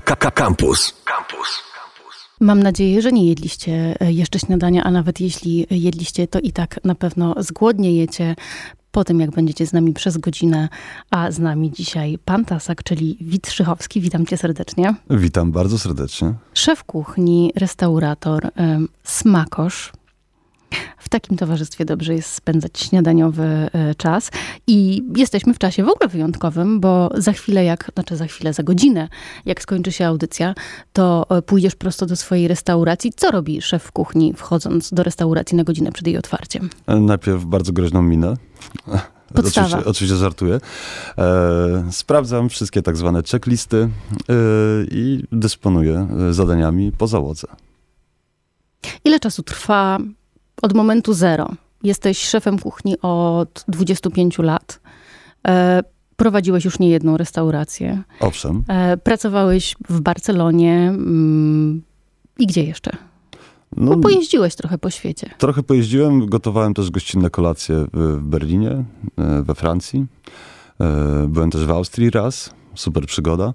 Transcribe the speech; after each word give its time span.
Campus. 0.00 0.94
Campus. 1.04 1.62
Mam 2.40 2.62
nadzieję, 2.62 3.02
że 3.02 3.12
nie 3.12 3.28
jedliście 3.28 3.96
e, 4.00 4.12
jeszcze 4.12 4.38
śniadania, 4.38 4.84
a 4.84 4.90
nawet 4.90 5.20
jeśli 5.20 5.66
jedliście, 5.70 6.28
to 6.28 6.40
i 6.40 6.52
tak 6.52 6.80
na 6.84 6.94
pewno 6.94 7.34
zgłodniejecie 7.38 8.34
po 8.90 9.04
tym, 9.04 9.20
jak 9.20 9.30
będziecie 9.30 9.66
z 9.66 9.72
nami 9.72 9.92
przez 9.92 10.18
godzinę, 10.18 10.68
a 11.10 11.30
z 11.30 11.38
nami 11.38 11.70
dzisiaj 11.70 12.18
pan 12.24 12.44
Tasak, 12.44 12.82
czyli 12.82 13.18
Wit 13.20 13.50
Szychowski. 13.50 14.00
Witam 14.00 14.26
cię 14.26 14.36
serdecznie. 14.36 14.94
Witam 15.10 15.52
bardzo 15.52 15.78
serdecznie. 15.78 16.34
Szef 16.54 16.84
kuchni, 16.84 17.52
restaurator, 17.56 18.50
smakosz, 19.04 19.92
w 21.08 21.10
takim 21.10 21.36
towarzystwie 21.36 21.84
dobrze 21.84 22.14
jest 22.14 22.34
spędzać 22.34 22.78
śniadaniowy 22.78 23.42
e, 23.42 23.94
czas. 23.94 24.30
I 24.66 25.02
jesteśmy 25.16 25.54
w 25.54 25.58
czasie 25.58 25.84
w 25.84 25.88
ogóle 25.88 26.08
wyjątkowym, 26.08 26.80
bo 26.80 27.10
za 27.14 27.32
chwilę, 27.32 27.64
jak, 27.64 27.90
znaczy 27.94 28.16
za 28.16 28.26
chwilę, 28.26 28.52
za 28.52 28.62
godzinę, 28.62 29.08
jak 29.46 29.62
skończy 29.62 29.92
się 29.92 30.06
audycja, 30.06 30.54
to 30.92 31.26
e, 31.30 31.42
pójdziesz 31.42 31.74
prosto 31.74 32.06
do 32.06 32.16
swojej 32.16 32.48
restauracji. 32.48 33.12
Co 33.16 33.30
robi 33.30 33.62
szef 33.62 33.92
kuchni, 33.92 34.34
wchodząc 34.36 34.92
do 34.92 35.02
restauracji 35.02 35.56
na 35.56 35.64
godzinę 35.64 35.92
przed 35.92 36.06
jej 36.06 36.18
otwarciem? 36.18 36.70
E, 36.86 36.96
najpierw 36.96 37.44
bardzo 37.44 37.72
groźną 37.72 38.02
minę. 38.02 38.34
Podstawa. 39.34 39.66
Oczywiście, 39.66 39.90
oczywiście 39.90 40.16
żartuję. 40.16 40.60
E, 41.18 41.88
sprawdzam 41.90 42.48
wszystkie 42.48 42.82
tak 42.82 42.96
zwane 42.96 43.22
checklisty 43.22 43.76
e, 43.78 44.34
i 44.90 45.22
dysponuję 45.32 46.08
zadaniami 46.30 46.92
po 46.92 47.06
załodze. 47.06 47.46
Ile 49.04 49.20
czasu 49.20 49.42
trwa 49.42 49.98
od 50.62 50.74
momentu 50.74 51.12
zero. 51.12 51.48
Jesteś 51.82 52.18
szefem 52.18 52.58
kuchni 52.58 53.00
od 53.02 53.64
25 53.68 54.38
lat. 54.38 54.80
E, 55.48 55.82
prowadziłeś 56.16 56.64
już 56.64 56.78
niejedną 56.78 57.16
restaurację. 57.16 58.02
Owszem. 58.20 58.64
E, 58.68 58.96
pracowałeś 58.96 59.76
w 59.88 60.00
Barcelonie. 60.00 60.74
Mm, 60.88 61.82
I 62.38 62.46
gdzie 62.46 62.64
jeszcze? 62.64 62.90
No, 63.76 63.96
Bo 63.96 64.02
pojeździłeś 64.02 64.54
trochę 64.54 64.78
po 64.78 64.90
świecie. 64.90 65.30
Trochę 65.38 65.62
pojeździłem, 65.62 66.26
gotowałem 66.26 66.74
też 66.74 66.90
gościnne 66.90 67.30
kolacje 67.30 67.86
w 67.92 68.18
Berlinie, 68.22 68.70
e, 68.70 69.42
we 69.42 69.54
Francji. 69.54 70.06
Byłem 71.28 71.50
też 71.50 71.64
w 71.64 71.70
Austrii 71.70 72.10
raz, 72.10 72.50
super 72.74 73.06
przygoda. 73.06 73.54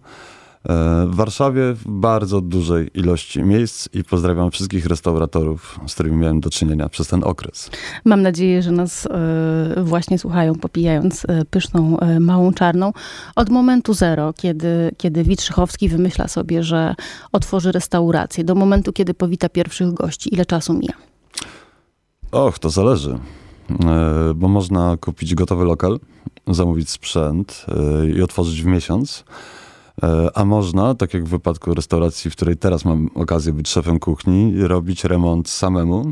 E, 0.69 1.05
w 1.07 1.15
Warszawie 1.15 1.73
w 1.73 1.87
bardzo 1.87 2.41
dużej 2.41 2.89
ilości 2.93 3.43
miejsc 3.43 3.89
i 3.93 4.03
pozdrawiam 4.03 4.51
wszystkich 4.51 4.85
restauratorów, 4.85 5.79
z 5.87 5.93
którymi 5.93 6.17
miałem 6.17 6.39
do 6.39 6.49
czynienia 6.49 6.89
przez 6.89 7.07
ten 7.07 7.23
okres. 7.23 7.69
Mam 8.05 8.21
nadzieję, 8.21 8.61
że 8.61 8.71
nas 8.71 9.05
e, 9.05 9.83
właśnie 9.83 10.19
słuchają, 10.19 10.55
popijając 10.55 11.25
e, 11.25 11.45
pyszną, 11.45 11.97
małą 12.19 12.53
czarną. 12.53 12.93
Od 13.35 13.49
momentu 13.49 13.93
zero, 13.93 14.33
kiedy, 14.33 14.91
kiedy 14.97 15.23
Witrzychowski 15.23 15.89
wymyśla 15.89 16.27
sobie, 16.27 16.63
że 16.63 16.95
otworzy 17.31 17.71
restaurację, 17.71 18.43
do 18.43 18.55
momentu, 18.55 18.93
kiedy 18.93 19.13
powita 19.13 19.49
pierwszych 19.49 19.93
gości, 19.93 20.33
ile 20.33 20.45
czasu 20.45 20.73
mija? 20.73 20.93
Och, 22.31 22.59
to 22.59 22.69
zależy. 22.69 23.19
Bo 24.35 24.47
można 24.47 24.97
kupić 24.97 25.35
gotowy 25.35 25.65
lokal, 25.65 25.99
zamówić 26.47 26.89
sprzęt 26.89 27.65
i 28.15 28.21
otworzyć 28.21 28.61
w 28.61 28.65
miesiąc 28.65 29.23
a 30.33 30.45
można, 30.45 30.95
tak 30.95 31.13
jak 31.13 31.25
w 31.25 31.29
wypadku 31.29 31.73
restauracji, 31.73 32.31
w 32.31 32.35
której 32.35 32.57
teraz 32.57 32.85
mam 32.85 33.09
okazję 33.15 33.53
być 33.53 33.69
szefem 33.69 33.99
kuchni, 33.99 34.53
robić 34.61 35.03
remont 35.03 35.49
samemu, 35.49 36.05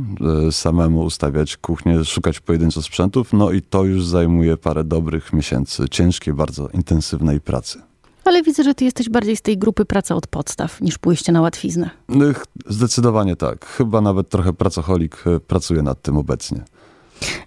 e, 0.47 0.51
samemu 0.51 0.99
ustawiać 0.99 1.57
kuchnię, 1.57 2.05
szukać 2.05 2.39
pojedynczo 2.39 2.81
sprzętów, 2.81 3.33
no 3.33 3.51
i 3.51 3.61
to 3.61 3.83
już 3.83 4.05
zajmuje 4.05 4.57
parę 4.57 4.83
dobrych 4.83 5.33
miesięcy 5.33 5.89
ciężkiej, 5.89 6.33
bardzo 6.33 6.69
intensywnej 6.69 7.41
pracy. 7.41 7.81
Ale 8.25 8.43
widzę, 8.43 8.63
że 8.63 8.73
ty 8.73 8.85
jesteś 8.85 9.09
bardziej 9.09 9.37
z 9.37 9.41
tej 9.41 9.57
grupy 9.57 9.85
praca 9.85 10.15
od 10.15 10.27
podstaw 10.27 10.81
niż 10.81 10.97
pójście 10.97 11.31
na 11.31 11.41
łatwiznę. 11.41 11.89
No, 12.09 12.25
zdecydowanie 12.67 13.35
tak. 13.35 13.65
Chyba 13.65 14.01
nawet 14.01 14.29
trochę 14.29 14.53
pracocholik 14.53 15.23
e, 15.25 15.39
pracuje 15.39 15.81
nad 15.81 16.01
tym 16.01 16.17
obecnie. 16.17 16.63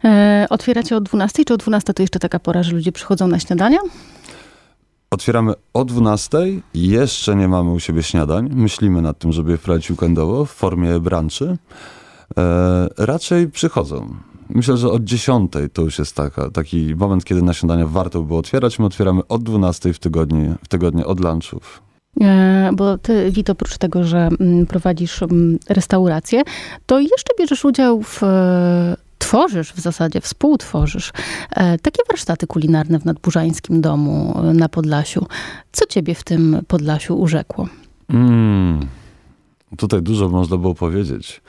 E, 0.05 0.47
otwieracie 0.51 0.97
o 0.97 1.01
12, 1.01 1.45
czy 1.45 1.55
o 1.55 1.57
12 1.57 1.95
to 1.95 2.03
jeszcze 2.03 2.19
taka 2.19 2.39
pora, 2.39 2.63
że 2.63 2.73
ludzie 2.73 2.93
przychodzą 2.93 3.27
na 3.27 3.39
śniadania? 3.39 3.79
Otwieramy 5.15 5.53
o 5.75 5.85
12. 5.85 6.39
Jeszcze 6.75 7.37
nie 7.37 7.49
mamy 7.49 7.71
u 7.71 7.81
siebie 7.81 8.03
śniadań. 8.03 8.51
Myślimy 8.55 9.03
nad 9.03 9.19
tym, 9.19 9.33
żeby 9.33 9.51
je 9.51 9.57
wprowadzić 9.57 9.91
weekendowo 9.91 10.45
w 10.45 10.51
formie 10.51 11.01
branchy. 11.01 11.57
E, 12.37 12.89
raczej 12.99 13.49
przychodzą. 13.51 14.15
Myślę, 14.49 14.77
że 14.77 14.89
od 14.91 15.05
10 15.05 15.53
to 15.73 15.83
już 15.83 15.99
jest 15.99 16.17
taka, 16.17 16.51
taki 16.51 16.95
moment, 16.97 17.25
kiedy 17.25 17.43
na 17.43 17.53
śniadania 17.53 17.87
warto 17.87 18.21
by 18.21 18.27
było 18.27 18.39
otwierać. 18.39 18.79
My 18.79 18.87
otwieramy 18.87 19.21
od 19.29 19.43
12 19.43 19.93
w 19.93 19.99
tygodniu, 19.99 20.55
w 20.65 20.69
tygodniu 20.69 21.09
od 21.09 21.21
lunchów. 21.21 21.83
E, 22.21 22.71
bo 22.73 22.99
ty, 22.99 23.31
Wit, 23.31 23.51
oprócz 23.51 23.79
tego, 23.79 24.05
że 24.05 24.29
mm, 24.41 24.67
prowadzisz 24.67 25.23
mm, 25.23 25.59
restaurację, 25.69 26.43
to 26.87 27.01
jeszcze 27.01 27.33
bierzesz 27.39 27.65
udział 27.65 28.03
w 28.03 28.21
tworzysz 29.19 29.73
w 29.73 29.81
zasadzie, 29.81 30.21
współtworzysz 30.21 31.13
e, 31.51 31.79
takie 31.79 32.03
warsztaty 32.09 32.47
kulinarne 32.47 32.99
w 32.99 33.05
Nadburzańskim 33.05 33.81
Domu 33.81 34.41
e, 34.45 34.55
na 34.55 34.69
Podlasiu. 34.69 35.27
Co 35.73 35.87
ciebie 35.87 36.15
w 36.15 36.25
tym 36.25 36.61
Podlasiu 36.69 37.21
urzekło? 37.21 37.69
Mm, 38.09 38.87
tutaj 39.77 40.03
dużo 40.03 40.29
można 40.29 40.57
było 40.57 40.75
powiedzieć. 40.75 41.41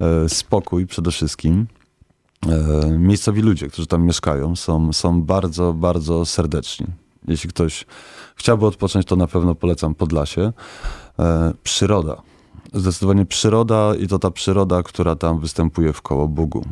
E, 0.00 0.28
spokój 0.28 0.86
przede 0.86 1.10
wszystkim. 1.10 1.66
Miejscowi 2.98 3.42
ludzie, 3.42 3.68
którzy 3.68 3.86
tam 3.86 4.04
mieszkają, 4.04 4.56
są, 4.56 4.92
są 4.92 5.22
bardzo, 5.22 5.72
bardzo 5.72 6.26
serdeczni. 6.26 6.86
Jeśli 7.28 7.50
ktoś 7.50 7.86
chciałby 8.36 8.66
odpocząć, 8.66 9.06
to 9.06 9.16
na 9.16 9.26
pewno 9.26 9.54
polecam 9.54 9.94
Podlasie. 9.94 10.52
Przyroda. 11.62 12.22
Zdecydowanie 12.72 13.26
przyroda 13.26 13.94
i 14.00 14.06
to 14.06 14.18
ta 14.18 14.30
przyroda, 14.30 14.82
która 14.82 15.16
tam 15.16 15.40
występuje 15.40 15.92
w 15.92 16.02
koło 16.02 16.28
Bugu 16.28 16.64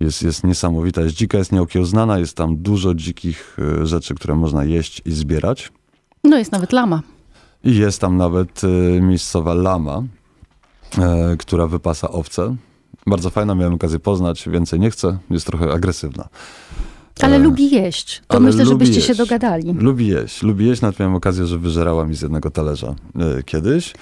jest, 0.00 0.22
jest 0.22 0.44
niesamowita, 0.44 1.02
jest 1.02 1.16
dzika, 1.16 1.38
jest 1.38 1.52
nieokiełznana, 1.52 2.18
jest 2.18 2.36
tam 2.36 2.56
dużo 2.56 2.94
dzikich 2.94 3.56
e, 3.82 3.86
rzeczy, 3.86 4.14
które 4.14 4.34
można 4.34 4.64
jeść 4.64 5.02
i 5.04 5.12
zbierać. 5.12 5.72
No 6.24 6.38
jest 6.38 6.52
nawet 6.52 6.72
lama. 6.72 7.02
I 7.64 7.76
jest 7.76 8.00
tam 8.00 8.16
nawet 8.16 8.64
y, 8.64 9.00
miejscowa 9.02 9.54
lama, 9.54 10.02
y, 11.32 11.36
która 11.36 11.66
wypasa 11.66 12.08
owce. 12.08 12.56
Bardzo 13.06 13.30
fajna, 13.30 13.54
miałem 13.54 13.74
okazję 13.74 13.98
poznać, 13.98 14.48
więcej 14.48 14.80
nie 14.80 14.90
chcę, 14.90 15.18
jest 15.30 15.46
trochę 15.46 15.72
agresywna. 15.72 16.28
Ale 17.22 17.36
e, 17.36 17.38
lubi 17.38 17.70
jeść. 17.70 18.22
To 18.28 18.40
myślę, 18.40 18.66
żebyście 18.66 18.94
jeść. 18.94 19.06
się 19.06 19.14
dogadali. 19.14 19.72
Lubi 19.72 20.06
jeść, 20.06 20.42
lubi 20.42 20.66
jeść, 20.66 20.82
nawet 20.82 20.98
miałem 20.98 21.14
okazję, 21.14 21.46
że 21.46 21.58
wyżerała 21.58 22.06
mi 22.06 22.14
z 22.14 22.22
jednego 22.22 22.50
talerza 22.50 22.94
y, 23.38 23.42
kiedyś. 23.42 23.94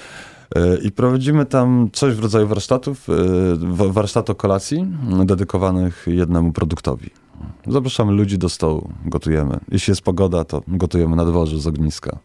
E, 0.55 0.77
I 0.77 0.93
prowadzimy 0.93 1.47
tam 1.47 1.91
coś 1.93 2.15
w 2.15 2.21
rodzaju 2.21 2.47
warsztatów, 2.47 3.09
e, 3.09 3.93
warsztatu 3.93 4.35
kolacji 4.35 4.87
dedykowanych 5.25 6.05
jednemu 6.07 6.53
produktowi. 6.53 7.11
Zapraszamy 7.67 8.13
ludzi 8.13 8.39
do 8.39 8.49
stołu, 8.49 8.91
gotujemy. 9.07 9.59
Jeśli 9.71 9.91
jest 9.91 10.03
pogoda, 10.03 10.45
to 10.45 10.63
gotujemy 10.69 11.17
na 11.17 11.25
dworzu 11.25 11.59
z 11.59 11.67
ogniska. 11.67 12.19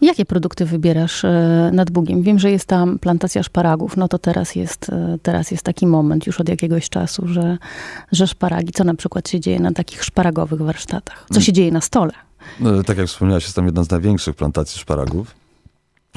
Jakie 0.00 0.24
produkty 0.24 0.64
wybierasz 0.64 1.24
e, 1.24 1.70
nad 1.72 1.90
Bugiem? 1.90 2.22
Wiem, 2.22 2.38
że 2.38 2.50
jest 2.50 2.66
tam 2.66 2.98
plantacja 2.98 3.42
szparagów, 3.42 3.96
no 3.96 4.08
to 4.08 4.18
teraz 4.18 4.54
jest, 4.54 4.90
teraz 5.22 5.50
jest 5.50 5.62
taki 5.62 5.86
moment 5.86 6.26
już 6.26 6.40
od 6.40 6.48
jakiegoś 6.48 6.88
czasu, 6.88 7.28
że, 7.28 7.58
że 8.12 8.26
szparagi, 8.26 8.72
co 8.72 8.84
na 8.84 8.94
przykład 8.94 9.28
się 9.28 9.40
dzieje 9.40 9.60
na 9.60 9.72
takich 9.72 10.04
szparagowych 10.04 10.62
warsztatach? 10.62 11.26
Co 11.32 11.40
się 11.40 11.52
dzieje 11.52 11.72
na 11.72 11.80
stole? 11.80 12.12
No, 12.60 12.82
tak 12.82 12.98
jak 12.98 13.06
wspomniałeś, 13.06 13.44
jest 13.44 13.56
tam 13.56 13.66
jedna 13.66 13.84
z 13.84 13.90
największych 13.90 14.36
plantacji 14.36 14.80
szparagów. 14.80 15.45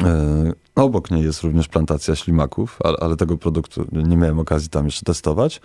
E, 0.03 0.53
obok 0.75 1.11
niej 1.11 1.23
jest 1.23 1.41
również 1.41 1.67
plantacja 1.67 2.15
ślimaków, 2.15 2.79
ale, 2.99 3.15
tego 3.15 3.37
produktu 3.37 3.85
nie 3.91 4.17
miałem 4.17 4.39
okazji 4.39 4.69
tam 4.69 4.85
jeszcze 4.85 5.05
testować. 5.05 5.61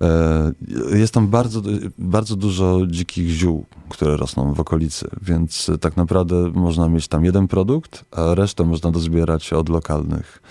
E, 0.00 0.52
jest 0.98 1.14
tam 1.14 1.28
bardzo, 1.28 1.62
bardzo 1.98 2.36
dużo 2.36 2.80
dzikich 2.86 3.28
ziół, 3.28 3.64
które 3.88 4.16
rosną 4.16 4.54
w 4.54 4.60
okolicy, 4.60 5.08
więc 5.22 5.70
tak 5.80 5.96
naprawdę 5.96 6.50
można 6.54 6.88
mieć 6.88 7.08
tam 7.08 7.24
jeden 7.24 7.48
produkt, 7.48 8.04
a 8.10 8.34
resztę 8.34 8.64
można 8.64 8.90
dozbierać 8.90 9.52
od 9.52 9.68
lokalnych. 9.68 10.42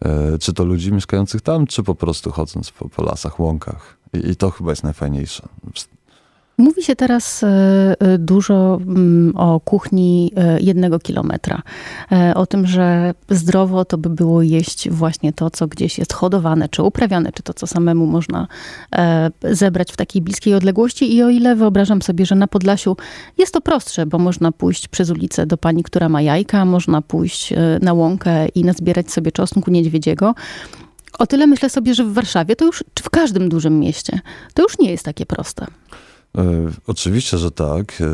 E, 0.00 0.38
czy 0.38 0.52
to 0.52 0.64
ludzi 0.64 0.92
mieszkających 0.92 1.40
tam, 1.40 1.66
czy 1.66 1.82
po 1.82 1.94
prostu 1.94 2.30
chodząc 2.30 2.70
po, 2.70 2.88
po 2.88 3.02
lasach, 3.02 3.40
łąkach. 3.40 3.96
I 4.30 4.36
to 4.36 4.50
chyba 4.50 4.70
jest 4.70 4.82
najfajniejsze. 4.82 5.48
Mówi 6.58 6.82
się 6.82 6.96
teraz 6.96 7.42
e, 7.42 7.46
e, 7.98 8.18
dużo 8.18 8.80
mm, 8.86 9.36
o 9.36 9.60
kuchni 9.60 10.32
e, 10.36 10.60
jednego 10.60 10.98
kilometra. 10.98 11.62
O 12.34 12.46
tym, 12.46 12.66
że 12.66 13.14
zdrowo 13.30 13.84
to 13.84 13.98
by 13.98 14.10
było 14.10 14.42
jeść 14.42 14.90
właśnie 14.90 15.32
to, 15.32 15.50
co 15.50 15.66
gdzieś 15.66 15.98
jest 15.98 16.12
hodowane, 16.12 16.68
czy 16.68 16.82
uprawiane, 16.82 17.32
czy 17.32 17.42
to, 17.42 17.54
co 17.54 17.66
samemu 17.66 18.06
można 18.06 18.46
zebrać 19.42 19.92
w 19.92 19.96
takiej 19.96 20.22
bliskiej 20.22 20.54
odległości. 20.54 21.16
I 21.16 21.22
o 21.22 21.28
ile 21.28 21.56
wyobrażam 21.56 22.02
sobie, 22.02 22.26
że 22.26 22.34
na 22.34 22.46
Podlasiu 22.46 22.96
jest 23.38 23.54
to 23.54 23.60
prostsze, 23.60 24.06
bo 24.06 24.18
można 24.18 24.52
pójść 24.52 24.88
przez 24.88 25.10
ulicę 25.10 25.46
do 25.46 25.56
pani, 25.56 25.82
która 25.82 26.08
ma 26.08 26.22
jajka, 26.22 26.64
można 26.64 27.02
pójść 27.02 27.54
na 27.80 27.92
łąkę 27.92 28.48
i 28.48 28.64
nazbierać 28.64 29.12
sobie 29.12 29.32
czosnku 29.32 29.70
niedźwiedziego. 29.70 30.34
O 31.18 31.26
tyle 31.26 31.46
myślę 31.46 31.70
sobie, 31.70 31.94
że 31.94 32.04
w 32.04 32.12
Warszawie 32.12 32.56
to 32.56 32.64
już, 32.64 32.84
czy 32.94 33.04
w 33.04 33.10
każdym 33.10 33.48
dużym 33.48 33.80
mieście, 33.80 34.20
to 34.54 34.62
już 34.62 34.78
nie 34.78 34.90
jest 34.90 35.04
takie 35.04 35.26
proste. 35.26 35.66
E, 36.38 36.42
oczywiście, 36.86 37.38
że 37.38 37.50
tak. 37.50 38.00
E, 38.00 38.04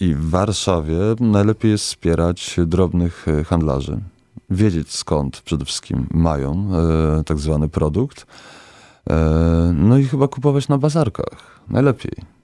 I 0.00 0.14
w 0.14 0.30
Warszawie 0.30 0.98
najlepiej 1.20 1.70
jest 1.70 1.84
wspierać 1.84 2.56
drobnych 2.66 3.28
e, 3.28 3.44
handlarzy. 3.44 3.98
wiedzieć 4.50 4.92
skąd 4.92 5.40
przede 5.40 5.64
wszystkim 5.64 6.06
mają 6.10 6.70
tak 7.26 7.38
zwany 7.38 7.68
produkt. 7.68 8.26
No 9.74 9.98
i 9.98 10.04
chyba 10.04 10.28
kupować 10.28 10.68
na 10.68 10.78
bazarkach. 10.78 11.60
Najlepiej. 11.68 12.35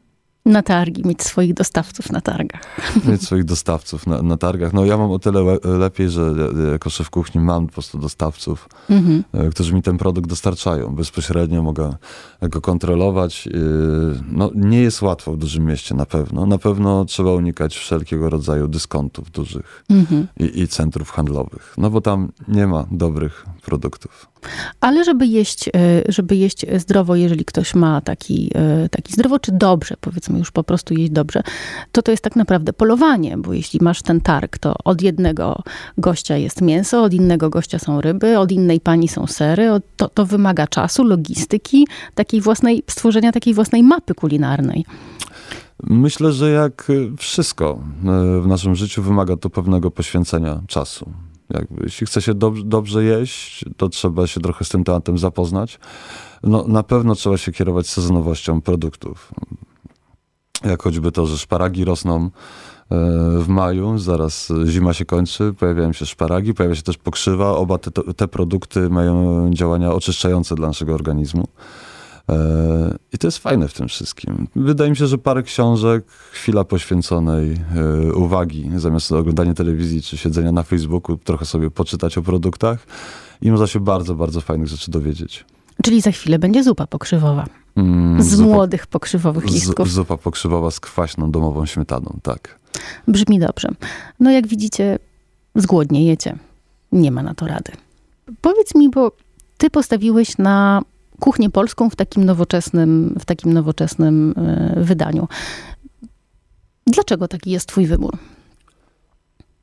Na 0.47 0.62
targi, 0.62 1.03
mieć 1.06 1.23
swoich 1.23 1.55
dostawców 1.55 2.11
na 2.11 2.21
targach. 2.21 2.61
Mieć 3.09 3.23
swoich 3.23 3.44
dostawców 3.44 4.06
na, 4.06 4.23
na 4.23 4.37
targach. 4.37 4.73
No 4.73 4.85
ja 4.85 4.97
mam 4.97 5.11
o 5.11 5.19
tyle 5.19 5.43
le, 5.43 5.79
lepiej, 5.79 6.11
że 6.11 6.35
jako 6.73 6.91
szef 6.91 7.11
kuchni 7.11 7.41
mam 7.41 7.67
po 7.67 7.73
prostu 7.73 7.99
dostawców, 7.99 8.69
mhm. 8.91 9.25
E, 9.33 9.50
którzy 9.50 9.75
mi 9.75 9.83
ten 9.83 9.99
produkt 9.99 10.29
dostarczają. 10.29 10.94
Bezpośrednio 10.94 11.62
mogę 11.62 11.97
go 12.43 12.61
kontrolować. 12.61 13.49
E, 13.49 13.50
no, 14.29 14.50
nie 14.55 14.81
jest 14.81 15.03
łatwo 15.03 15.33
w 15.33 15.37
dużym 15.37 15.65
mieście 15.65 15.94
na 15.94 16.06
pewno. 16.06 16.47
Na 16.47 16.59
pewno 16.59 17.05
trzeba 17.05 17.33
unikać 17.33 17.77
wszelkiego 17.77 18.31
rodzaju 18.31 18.69
dyskontów 18.69 19.31
dużych 19.31 19.85
mhm. 19.91 20.29
i, 20.37 20.61
i 20.61 20.69
centrów 20.69 21.11
handlowych. 21.11 21.75
No 21.79 21.91
bo 21.91 22.00
tam 22.00 22.33
nie 22.49 22.67
ma 22.67 22.87
dobrych 22.91 23.47
produktów. 23.62 24.31
Ale 24.81 25.05
żeby 25.05 25.27
jeść, 25.27 25.69
e, 25.69 25.73
żeby 26.09 26.37
jeść 26.37 26.67
zdrowo, 26.77 27.17
jeżeli 27.17 27.44
ktoś 27.44 27.75
ma 27.75 28.00
taki, 28.00 28.50
e, 28.55 28.89
taki 28.89 29.12
zdrowo, 29.12 29.39
czy 29.39 29.53
dobrze, 29.53 29.94
powiedzmy 30.00 30.39
już 30.39 30.50
po 30.50 30.65
prostu 30.65 30.94
jeść 30.94 31.12
dobrze, 31.12 31.43
to 31.93 32.03
to 32.03 32.11
jest 32.11 32.25
tak 32.25 32.37
naprawdę 32.37 32.73
polowanie, 32.73 33.37
bo 33.37 33.53
jeśli 33.53 33.79
masz 33.83 34.03
ten 34.03 34.21
targ, 34.21 34.59
to 34.59 34.75
od 34.85 35.03
jednego 35.03 35.62
gościa 35.99 36.37
jest 36.37 36.61
mięso, 36.61 37.03
od 37.03 37.15
innego 37.15 37.50
gościa 37.50 37.79
są 37.79 38.00
ryby, 38.00 38.39
od 38.39 38.53
innej 38.53 38.81
pani 38.81 39.09
są 39.09 39.27
sery, 39.27 39.69
to, 39.97 40.09
to 40.09 40.27
wymaga 40.27 40.67
czasu, 40.67 41.05
logistyki, 41.05 41.87
takiej 42.15 42.41
własnej, 42.41 42.83
stworzenia 42.91 43.33
takiej 43.33 43.55
własnej 43.55 43.83
mapy 43.83 44.15
kulinarnej. 44.15 44.85
Myślę, 45.83 46.33
że 46.33 46.50
jak 46.50 46.93
wszystko 47.19 47.79
e, 48.05 48.41
w 48.41 48.47
naszym 48.47 48.75
życiu 48.75 49.03
wymaga 49.03 49.37
to 49.37 49.50
pewnego 49.50 49.91
poświęcenia 49.91 50.61
czasu. 50.67 51.12
Jakby, 51.55 51.83
jeśli 51.85 52.07
chce 52.07 52.23
się 52.23 52.35
dobrze, 52.35 52.63
dobrze 52.65 53.05
jeść, 53.05 53.65
to 53.77 53.89
trzeba 53.89 54.27
się 54.27 54.41
trochę 54.41 54.65
z 54.65 54.69
tym 54.69 54.85
tematem 54.85 55.19
zapoznać. 55.19 55.79
No, 56.43 56.65
na 56.69 56.83
pewno 56.83 57.15
trzeba 57.15 57.37
się 57.37 57.53
kierować 57.53 57.87
sezonowością 57.87 58.61
produktów. 58.61 59.33
Jak 60.65 60.83
choćby 60.83 61.13
to, 61.13 61.27
że 61.27 61.39
szparagi 61.39 61.85
rosną 61.85 62.25
e, 62.25 62.31
w 63.39 63.49
maju, 63.49 63.99
zaraz 63.99 64.53
zima 64.67 64.93
się 64.93 65.05
kończy, 65.05 65.55
pojawiają 65.59 65.93
się 65.93 66.07
szparagi, 66.07 66.55
pojawia 66.55 66.75
się 66.75 66.83
też 66.83 66.99
pokrzywa. 66.99 67.57
Oba 67.57 67.79
te, 67.79 67.91
te 68.17 68.29
produkty 68.29 68.91
mają 68.91 69.51
działania 69.55 69.93
oczyszczające 69.93 70.55
dla 70.55 70.67
naszego 70.67 70.95
organizmu. 70.95 71.49
E, 72.32 72.99
I 73.12 73.19
to 73.19 73.26
jest 73.26 73.38
fajne 73.38 73.69
w 73.69 73.75
tym 73.75 73.88
wszystkim. 73.88 74.49
Wydaje 74.56 74.90
mi 74.90 74.96
się, 74.96 75.06
że 75.06 75.19
parę 75.19 75.43
książek, 75.43 76.05
chwila 76.32 76.64
poświęconej 76.64 77.52
e, 77.52 78.12
uwagi, 78.12 78.70
zamiast 78.76 79.12
oglądania 79.12 79.55
telewizji 79.55 80.02
czy 80.02 80.17
siedzenia 80.17 80.52
na 80.52 80.62
Facebooku, 80.62 81.17
trochę 81.17 81.44
sobie 81.44 81.70
poczytać 81.70 82.19
o 82.19 82.23
produktach 82.23 82.87
i 83.43 83.50
można 83.50 83.67
się 83.67 83.81
bardzo, 83.81 84.14
bardzo 84.14 84.40
fajnych 84.40 84.69
rzeczy 84.69 84.90
dowiedzieć. 84.90 85.44
Czyli 85.82 86.00
za 86.00 86.11
chwilę 86.11 86.38
będzie 86.38 86.62
zupa 86.64 86.87
pokrzywowa. 86.87 87.46
Mm, 87.76 88.23
z 88.23 88.34
zupa, 88.34 88.49
młodych 88.49 88.87
pokrzywowych 88.87 89.44
listków. 89.44 89.88
Z, 89.88 89.93
zupa 89.93 90.17
pokrzywowa 90.17 90.70
z 90.70 90.81
kwaśną 90.81 91.31
domową 91.31 91.67
śmietaną, 91.67 92.19
tak. 92.23 92.58
Brzmi 93.08 93.38
dobrze. 93.38 93.69
No 94.20 94.31
jak 94.31 94.46
widzicie, 94.46 94.99
zgłodniejecie. 95.55 96.38
Nie 96.93 97.11
ma 97.11 97.23
na 97.23 97.34
to 97.34 97.46
rady. 97.46 97.73
Powiedz 98.40 98.75
mi, 98.75 98.90
bo 98.90 99.12
ty 99.58 99.70
postawiłeś 99.70 100.38
na 100.38 100.82
kuchnię 101.20 101.50
polską 101.50 101.91
w 101.91 101.97
takim 101.97 102.25
nowoczesnym, 102.25 103.14
w 103.20 103.25
takim 103.25 103.53
nowoczesnym 103.53 104.35
e, 104.37 104.75
wydaniu. 104.85 105.29
Dlaczego 106.87 107.29
taki 107.29 107.50
jest 107.50 107.67
twój 107.69 107.87
wybór? 107.87 108.19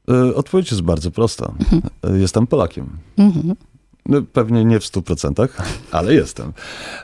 E, 0.09 0.35
odpowiedź 0.35 0.71
jest 0.71 0.83
bardzo 0.83 1.11
prosta. 1.11 1.51
Mhm. 1.59 1.81
E, 2.03 2.17
jestem 2.17 2.47
Polakiem. 2.47 2.89
Mhm. 3.17 3.55
No, 4.09 4.21
pewnie 4.33 4.65
nie 4.65 4.79
w 4.79 4.85
stu 4.85 5.01
procentach, 5.01 5.57
ale 5.91 6.13
jestem. 6.13 6.53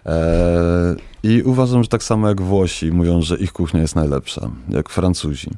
E, 0.06 0.96
I 1.24 1.42
uważam, 1.44 1.84
że 1.84 1.90
tak 1.90 2.04
samo 2.04 2.28
jak 2.28 2.42
Włosi 2.42 2.92
mówią, 2.92 3.22
że 3.22 3.38
ich 3.38 3.54
kuchnia 3.54 3.82
jest 3.82 3.96
najlepsza, 3.96 4.50
jak 4.70 4.90
Francuzi. 4.90 5.50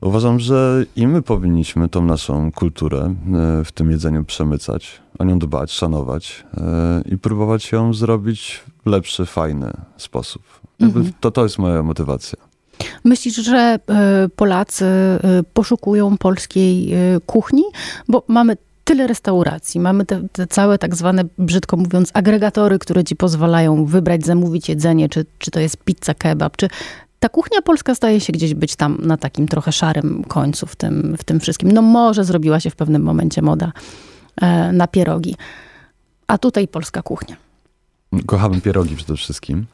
Uważam, 0.00 0.40
że 0.40 0.84
i 0.96 1.06
my 1.06 1.22
powinniśmy 1.22 1.88
tą 1.88 2.04
naszą 2.04 2.52
kulturę 2.52 2.98
e, 3.00 3.64
w 3.64 3.72
tym 3.72 3.90
jedzeniu 3.90 4.24
przemycać, 4.24 5.00
o 5.18 5.24
nią 5.24 5.38
dbać, 5.38 5.72
szanować 5.72 6.44
e, 6.56 7.02
i 7.12 7.18
próbować 7.18 7.72
ją 7.72 7.94
zrobić 7.94 8.60
w 8.84 8.88
lepszy, 8.88 9.26
fajny 9.26 9.72
sposób. 9.96 10.42
Mhm. 10.80 11.12
To, 11.20 11.30
to 11.30 11.42
jest 11.42 11.58
moja 11.58 11.82
motywacja. 11.82 12.38
Myślisz, 13.04 13.36
że 13.36 13.78
Polacy 14.36 14.84
poszukują 15.54 16.18
polskiej 16.18 16.94
kuchni? 17.26 17.62
Bo 18.08 18.24
mamy 18.28 18.56
tyle 18.84 19.06
restauracji, 19.06 19.80
mamy 19.80 20.06
te, 20.06 20.28
te, 20.32 20.46
całe 20.46 20.78
tak 20.78 20.96
zwane, 20.96 21.24
brzydko 21.38 21.76
mówiąc, 21.76 22.10
agregatory, 22.14 22.78
które 22.78 23.04
ci 23.04 23.16
pozwalają 23.16 23.84
wybrać, 23.84 24.26
zamówić 24.26 24.68
jedzenie, 24.68 25.08
czy, 25.08 25.26
czy 25.38 25.50
to 25.50 25.60
jest 25.60 25.76
pizza, 25.76 26.14
kebab, 26.14 26.56
czy 26.56 26.68
ta 27.22 27.28
kuchnia 27.28 27.62
polska 27.62 27.94
staje 27.94 28.20
się 28.20 28.32
gdzieś 28.32 28.54
być 28.54 28.76
tam 28.76 28.98
na 29.00 29.16
takim 29.16 29.48
trochę 29.48 29.72
szarym 29.72 30.24
końcu 30.24 30.66
w 30.66 30.76
tym, 30.76 31.16
w 31.18 31.24
tym 31.24 31.40
wszystkim. 31.40 31.72
No 31.72 31.82
może 31.82 32.24
zrobiła 32.24 32.60
się 32.60 32.70
w 32.70 32.76
pewnym 32.76 33.02
momencie 33.02 33.42
moda 33.42 33.72
e, 34.40 34.72
na 34.72 34.86
pierogi. 34.86 35.36
A 36.26 36.38
tutaj 36.38 36.68
polska 36.68 37.02
kuchnia. 37.02 37.36
Kochamy 38.26 38.60
pierogi 38.60 38.96
przede 38.96 39.16
wszystkim. 39.16 39.66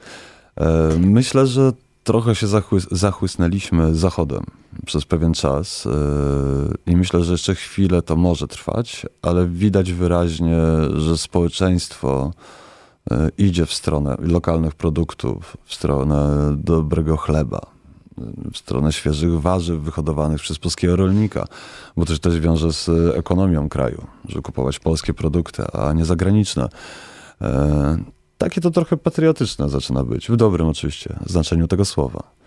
E, 0.61 0.89
myślę, 0.99 1.47
że 1.47 1.73
trochę 2.09 2.35
się 2.35 2.47
zachłys 2.47 2.87
zachłysnęliśmy 2.91 3.95
zachodem 3.95 4.45
przez 4.87 5.05
pewien 5.05 5.35
czas 5.35 5.85
yy, 5.85 6.93
i 6.93 6.97
myślę, 6.97 7.25
że 7.25 7.33
jeszcze 7.33 7.55
chwilę 7.55 8.03
to 8.03 8.17
może 8.17 8.49
trwać, 8.49 9.07
ale 9.23 9.47
widać 9.47 9.93
wyraźnie, 9.93 10.57
że 10.97 11.19
społeczeństwo 11.19 12.33
yy, 13.11 13.31
idzie 13.39 13.67
w 13.67 13.73
stronę 13.73 14.17
lokalnych 14.19 14.75
produktów, 14.75 15.57
w 15.65 15.75
stronę 15.75 16.51
dobrego 16.57 17.17
chleba, 17.17 17.61
w 18.53 18.59
stronę 18.59 18.93
świeżych 18.93 19.41
warzyw 19.41 19.81
wyhodowanych 19.81 20.41
przez 20.41 20.59
polskiego 20.59 20.97
rolnika, 20.97 21.45
bo 21.97 22.05
to 22.05 22.13
się 22.15 22.21
też 22.21 22.41
wiąże 22.41 22.73
z 22.73 22.89
ekonomią 23.17 23.69
kraju, 23.69 24.07
żeby 24.29 24.43
kupować 24.43 24.79
polskie 24.79 25.15
produkty, 25.15 25.63
a 25.73 25.93
nie 25.93 26.05
zagraniczne. 26.05 26.69
Yy, 27.41 27.49
takie 28.39 28.61
to 28.61 28.71
trochę 28.71 28.97
patriotyczne 28.97 29.69
zaczyna 29.69 30.05
być, 30.05 30.29
w 30.29 30.37
dobrym 30.37 30.69
oczywiście 30.69 31.17
znaczeniu 31.27 31.69
tego 31.69 31.85
słowa. 31.85 32.39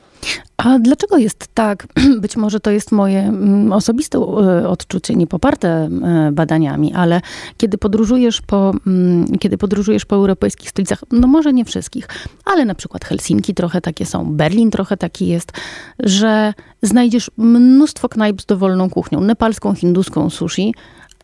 A 0.57 0.79
dlaczego 0.79 1.17
jest 1.17 1.47
tak? 1.53 1.88
Być 2.21 2.38
może 2.38 2.59
to 2.59 2.71
jest 2.71 2.91
moje 2.91 3.19
mm, 3.19 3.73
osobiste 3.73 4.17
e, 4.17 4.69
odczucie, 4.69 5.15
nie 5.15 5.27
poparte 5.27 5.69
e, 5.69 6.31
badaniami, 6.31 6.93
ale 6.93 7.21
kiedy 7.57 7.77
podróżujesz 7.77 8.41
po, 8.41 8.71
mm, 8.88 9.38
kiedy 9.39 9.57
podróżujesz 9.57 10.05
po 10.05 10.15
europejskich 10.15 10.69
stolicach, 10.69 11.03
no 11.12 11.27
może 11.27 11.53
nie 11.53 11.65
wszystkich, 11.65 12.07
ale 12.45 12.65
na 12.65 12.75
przykład 12.75 13.05
Helsinki 13.05 13.53
trochę 13.53 13.81
takie 13.81 14.05
są, 14.05 14.36
Berlin 14.36 14.71
trochę 14.71 14.98
taki 14.98 15.27
jest, 15.27 15.51
że 16.00 16.53
znajdziesz 16.81 17.31
mnóstwo 17.38 18.10
knajp 18.10 18.41
z 18.41 18.45
dowolną 18.45 18.89
kuchnią, 18.89 19.21
nepalską, 19.21 19.75
hinduską, 19.75 20.29
sushi, 20.29 20.74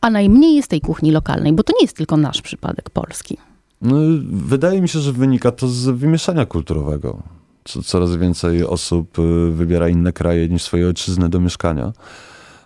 a 0.01 0.09
najmniej 0.09 0.55
jest 0.55 0.67
tej 0.67 0.81
kuchni 0.81 1.11
lokalnej, 1.11 1.53
bo 1.53 1.63
to 1.63 1.73
nie 1.73 1.85
jest 1.85 1.97
tylko 1.97 2.17
nasz 2.17 2.41
przypadek 2.41 2.89
polski. 2.89 3.37
No, 3.81 3.95
wydaje 4.29 4.81
mi 4.81 4.89
się, 4.89 4.99
że 4.99 5.13
wynika 5.13 5.51
to 5.51 5.67
z 5.67 5.85
wymieszania 5.89 6.45
kulturowego. 6.45 7.23
Coraz 7.85 8.15
więcej 8.15 8.63
osób 8.63 9.19
y, 9.19 9.51
wybiera 9.51 9.89
inne 9.89 10.13
kraje 10.13 10.49
niż 10.49 10.63
swoje 10.63 10.87
ojczyzny 10.87 11.29
do 11.29 11.39
mieszkania. 11.39 11.93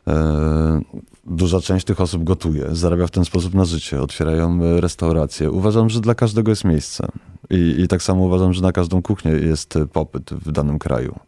E, 0.07 0.81
duża 1.25 1.61
część 1.61 1.85
tych 1.85 2.01
osób 2.01 2.23
gotuje, 2.23 2.65
zarabia 2.71 3.07
w 3.07 3.11
ten 3.11 3.25
sposób 3.25 3.53
na 3.53 3.65
życie, 3.65 4.01
otwierają 4.01 4.63
y, 4.63 4.81
restauracje. 4.81 5.51
Uważam, 5.51 5.89
że 5.89 6.01
dla 6.01 6.15
każdego 6.15 6.51
jest 6.51 6.63
miejsce. 6.63 7.07
I, 7.49 7.75
I 7.77 7.87
tak 7.87 8.03
samo 8.03 8.21
uważam, 8.23 8.53
że 8.53 8.61
na 8.61 8.71
każdą 8.71 9.01
kuchnię 9.01 9.31
jest 9.31 9.73
popyt 9.93 10.29
w 10.33 10.51
danym 10.51 10.79
kraju. 10.79 11.19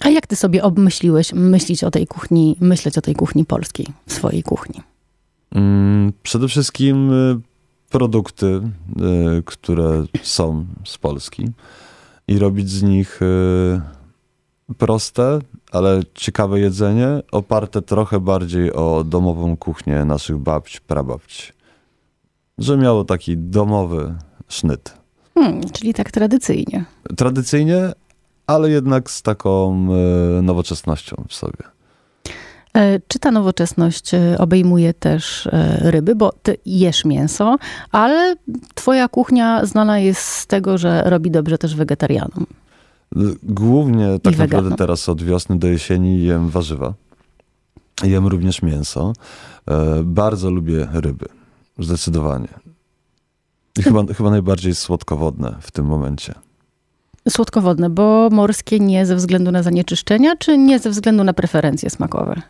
A 0.00 0.08
jak 0.08 0.26
ty 0.26 0.36
sobie 0.36 0.62
obmyśliłeś 0.62 1.32
myśleć 1.32 1.84
o 1.84 1.90
tej 1.90 2.06
kuchni, 2.06 2.56
myśleć 2.60 2.98
o 2.98 3.00
tej 3.00 3.14
kuchni 3.14 3.44
polskiej, 3.44 3.86
swojej 4.06 4.42
kuchni? 4.42 4.80
Mm, 5.54 6.12
przede 6.22 6.48
wszystkim 6.48 7.10
produkty, 7.88 8.46
y, 8.46 9.42
które 9.42 10.04
są 10.22 10.66
z 10.84 10.98
Polski 10.98 11.48
i 12.28 12.38
robić 12.38 12.70
z 12.70 12.82
nich 12.82 13.22
y, 13.22 13.80
proste, 14.78 15.38
ale 15.72 16.00
ciekawe 16.14 16.60
jedzenie, 16.60 17.08
oparte 17.32 17.82
trochę 17.82 18.20
bardziej 18.20 18.72
o 18.72 19.04
domową 19.04 19.56
kuchnię 19.56 20.04
naszych 20.04 20.38
babć, 20.38 20.80
prababci. 20.80 21.52
Że 22.58 22.76
miało 22.76 23.04
taki 23.04 23.36
domowy 23.36 24.14
sznyt. 24.48 24.94
Hmm, 25.34 25.70
czyli 25.70 25.94
tak 25.94 26.10
tradycyjnie. 26.10 26.84
Tradycyjnie, 27.16 27.92
ale 28.46 28.70
jednak 28.70 29.10
z 29.10 29.22
taką 29.22 29.86
y, 30.38 30.42
nowoczesnością 30.42 31.24
w 31.28 31.34
sobie. 31.34 31.77
E, 32.78 33.00
czy 33.08 33.18
ta 33.18 33.30
nowoczesność 33.30 34.14
e, 34.14 34.36
obejmuje 34.38 34.94
też 34.94 35.46
e, 35.46 35.78
ryby, 35.90 36.14
bo 36.14 36.32
ty 36.42 36.56
jesz 36.66 37.04
mięso, 37.04 37.56
ale 37.92 38.36
twoja 38.74 39.08
kuchnia 39.08 39.66
znana 39.66 39.98
jest 39.98 40.20
z 40.20 40.46
tego, 40.46 40.78
że 40.78 41.02
robi 41.06 41.30
dobrze 41.30 41.58
też 41.58 41.74
wegetarianom. 41.74 42.46
Głównie 43.42 44.18
tak 44.22 44.38
naprawdę 44.38 44.76
teraz 44.76 45.08
od 45.08 45.22
wiosny 45.22 45.58
do 45.58 45.66
jesieni 45.66 46.22
jem 46.22 46.48
warzywa. 46.48 46.94
Jem 48.04 48.26
również 48.26 48.62
mięso. 48.62 49.12
Bardzo 50.04 50.50
lubię 50.50 50.88
ryby. 50.92 51.26
Zdecydowanie. 51.78 52.48
I 53.78 53.82
chyba, 53.82 54.04
chyba 54.16 54.30
najbardziej 54.30 54.74
słodkowodne 54.74 55.54
w 55.60 55.70
tym 55.70 55.86
momencie. 55.86 56.34
Słodkowodne, 57.28 57.90
bo 57.90 58.28
morskie 58.32 58.80
nie 58.80 59.06
ze 59.06 59.16
względu 59.16 59.52
na 59.52 59.62
zanieczyszczenia, 59.62 60.36
czy 60.36 60.58
nie 60.58 60.78
ze 60.78 60.90
względu 60.90 61.24
na 61.24 61.32
preferencje 61.32 61.90
smakowe? 61.90 62.42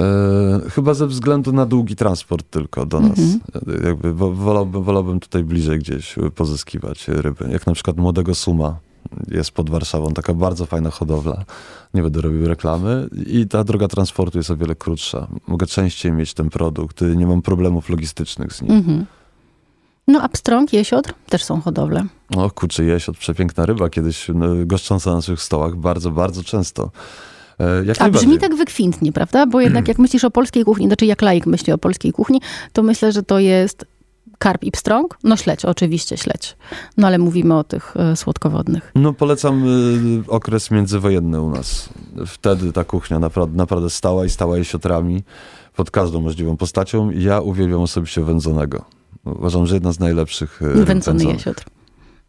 E, 0.00 0.70
chyba 0.70 0.94
ze 0.94 1.06
względu 1.06 1.52
na 1.52 1.66
długi 1.66 1.96
transport 1.96 2.50
tylko 2.50 2.86
do 2.86 3.00
nas. 3.00 3.18
Mhm. 3.18 3.40
E, 3.84 3.88
Jakby 3.88 4.12
wo- 4.14 4.32
wolałbym, 4.32 4.82
wolałbym 4.82 5.20
tutaj 5.20 5.44
bliżej 5.44 5.78
gdzieś 5.78 6.14
pozyskiwać 6.34 7.08
ryby. 7.08 7.48
Jak 7.50 7.66
na 7.66 7.72
przykład 7.74 7.96
młodego 7.96 8.34
suma 8.34 8.76
jest 9.28 9.50
pod 9.50 9.70
Warszawą, 9.70 10.12
taka 10.12 10.34
bardzo 10.34 10.66
fajna 10.66 10.90
hodowla. 10.90 11.44
Nie 11.94 12.02
będę 12.02 12.20
robił 12.20 12.48
reklamy. 12.48 13.08
I 13.26 13.46
ta 13.48 13.64
droga 13.64 13.88
transportu 13.88 14.38
jest 14.38 14.50
o 14.50 14.56
wiele 14.56 14.74
krótsza. 14.74 15.26
Mogę 15.48 15.66
częściej 15.66 16.12
mieć 16.12 16.34
ten 16.34 16.50
produkt. 16.50 17.00
Nie 17.16 17.26
mam 17.26 17.42
problemów 17.42 17.88
logistycznych 17.88 18.52
z 18.52 18.62
nim. 18.62 18.72
Mhm. 18.72 19.06
No 20.08 20.22
a 20.22 20.28
pstrąg, 20.28 20.72
jesiotr 20.72 21.14
też 21.28 21.44
są 21.44 21.60
hodowle. 21.60 22.04
O 22.36 22.50
kurczę, 22.50 22.84
jesiot, 22.84 23.16
przepiękna 23.16 23.66
ryba, 23.66 23.88
kiedyś 23.88 24.26
no, 24.34 24.46
goszcząca 24.66 25.10
na 25.10 25.16
naszych 25.16 25.42
stołach 25.42 25.76
bardzo, 25.76 26.10
bardzo 26.10 26.44
często. 26.44 26.90
E, 27.60 27.84
Jak 27.84 28.02
A 28.02 28.10
brzmi 28.10 28.38
tak 28.38 28.54
wykwintnie, 28.54 29.12
prawda? 29.12 29.46
Bo 29.46 29.60
jednak 29.60 29.88
jak 29.88 29.98
myślisz 29.98 30.24
o 30.24 30.30
polskiej 30.30 30.64
kuchni, 30.64 30.86
znaczy 30.86 31.06
jak 31.06 31.22
laik 31.22 31.46
myśli 31.46 31.72
o 31.72 31.78
polskiej 31.78 32.12
kuchni, 32.12 32.40
to 32.72 32.82
myślę, 32.82 33.12
że 33.12 33.22
to 33.22 33.38
jest 33.38 33.84
karp 34.38 34.64
i 34.64 34.70
pstrąg. 34.70 35.18
No 35.24 35.36
śledź, 35.36 35.64
oczywiście 35.64 36.16
śledź. 36.16 36.56
No 36.96 37.06
ale 37.06 37.18
mówimy 37.18 37.58
o 37.58 37.64
tych 37.64 37.96
e, 37.96 38.16
słodkowodnych. 38.16 38.92
No 38.94 39.12
polecam 39.12 39.64
y, 39.66 40.22
okres 40.28 40.70
międzywojenny 40.70 41.40
u 41.40 41.50
nas. 41.50 41.88
Wtedy 42.26 42.72
ta 42.72 42.84
kuchnia 42.84 43.18
naprawdę, 43.18 43.56
naprawdę 43.56 43.90
stała 43.90 44.24
i 44.24 44.30
stała 44.30 44.58
jesiotrami 44.58 45.22
pod 45.76 45.90
każdą 45.90 46.20
możliwą 46.20 46.56
postacią. 46.56 47.10
Ja 47.10 47.40
uwielbiam 47.40 47.80
osobiście 47.80 48.22
wędzonego. 48.22 48.84
Uważam, 49.24 49.66
że 49.66 49.74
jedna 49.74 49.92
z 49.92 50.00
najlepszych 50.00 50.62
y, 50.62 50.84
Wędzony 50.84 51.24
jesiotr. 51.24 51.64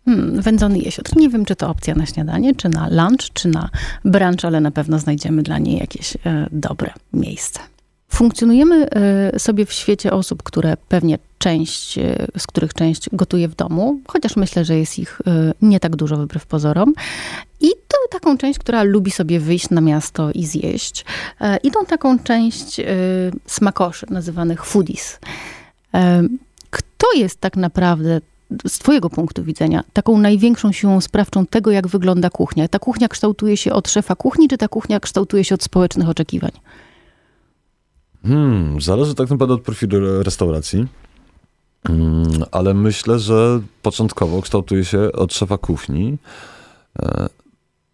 Hmm, 0.05 0.41
wędzony 0.41 0.79
jesiotr. 0.79 1.17
Nie 1.17 1.29
wiem, 1.29 1.46
czy 1.46 1.55
to 1.55 1.70
opcja 1.70 1.96
na 1.96 2.05
śniadanie, 2.05 2.55
czy 2.55 2.70
na 2.70 2.88
lunch, 2.89 3.34
czy 3.34 3.48
na 3.48 3.70
brunch, 4.05 4.46
ale 4.46 4.60
na 4.62 4.72
pewno 4.72 5.00
znajdziemy 5.00 5.43
dla 5.43 5.58
niej 5.58 5.77
jakieś 5.77 6.15
e, 6.15 6.48
dobre 6.51 6.93
miejsce. 7.13 7.60
Funkcjonujemy 8.10 8.89
e, 8.89 9.39
sobie 9.39 9.65
w 9.65 9.74
świecie 9.74 10.12
osób, 10.12 10.43
które 10.43 10.77
pewnie 10.77 11.17
część, 11.38 11.98
e, 11.98 12.27
z 12.38 12.48
których 12.48 12.74
część 12.74 13.10
gotuje 13.13 13.48
w 13.48 13.55
domu, 13.55 14.00
chociaż 14.08 14.36
myślę, 14.36 14.65
że 14.65 14.77
jest 14.77 15.00
ich 15.00 15.22
nie 15.62 15.79
tak 15.79 15.96
dużo 15.96 16.17
wbrew 16.17 16.46
pozorom. 16.46 16.93
I 17.60 17.67
to 17.88 17.98
taką 18.12 18.38
część, 18.38 18.60
która 18.60 18.84
lubi 18.84 19.12
sobie 19.12 19.39
wyjść 19.39 19.70
na 19.70 19.81
miasto 19.81 20.31
i 20.31 20.46
zjeść. 20.46 21.05
I 21.63 21.72
tą 21.72 21.86
taką 21.86 22.20
część 22.20 22.81
smakoszy, 23.46 24.05
nazywanych 24.10 24.65
foodies. 24.65 25.20
Kto 26.70 27.13
jest 27.15 27.41
tak 27.41 27.58
naprawdę 27.58 28.22
z 28.67 28.79
Twojego 28.79 29.10
punktu 29.10 29.43
widzenia 29.43 29.84
taką 29.93 30.17
największą 30.17 30.72
siłą 30.72 31.01
sprawczą 31.01 31.46
tego, 31.46 31.72
jak 31.72 31.88
wygląda 31.88 32.29
kuchnia? 32.29 32.67
Ta 32.67 32.79
kuchnia 32.79 33.08
kształtuje 33.08 33.58
się 33.58 33.74
od 33.74 33.89
szefa 33.89 34.15
kuchni, 34.15 34.48
czy 34.48 34.58
ta 34.58 34.67
kuchnia 34.67 35.00
kształtuje 35.00 35.43
się 35.43 35.55
od 35.55 35.63
społecznych 35.63 36.10
oczekiwań? 36.10 36.51
Hmm, 38.24 38.81
zależy 38.81 39.15
tak 39.15 39.29
naprawdę 39.29 39.53
od 39.53 39.62
profilu 39.62 40.24
restauracji. 40.24 40.88
Mm, 41.89 42.43
ale 42.51 42.74
myślę, 42.74 43.20
że 43.20 43.62
początkowo 43.81 44.41
kształtuje 44.41 44.86
się 44.86 45.12
od 45.12 45.34
szefa 45.34 45.58
kuchni. 45.58 46.17
E, 47.00 47.29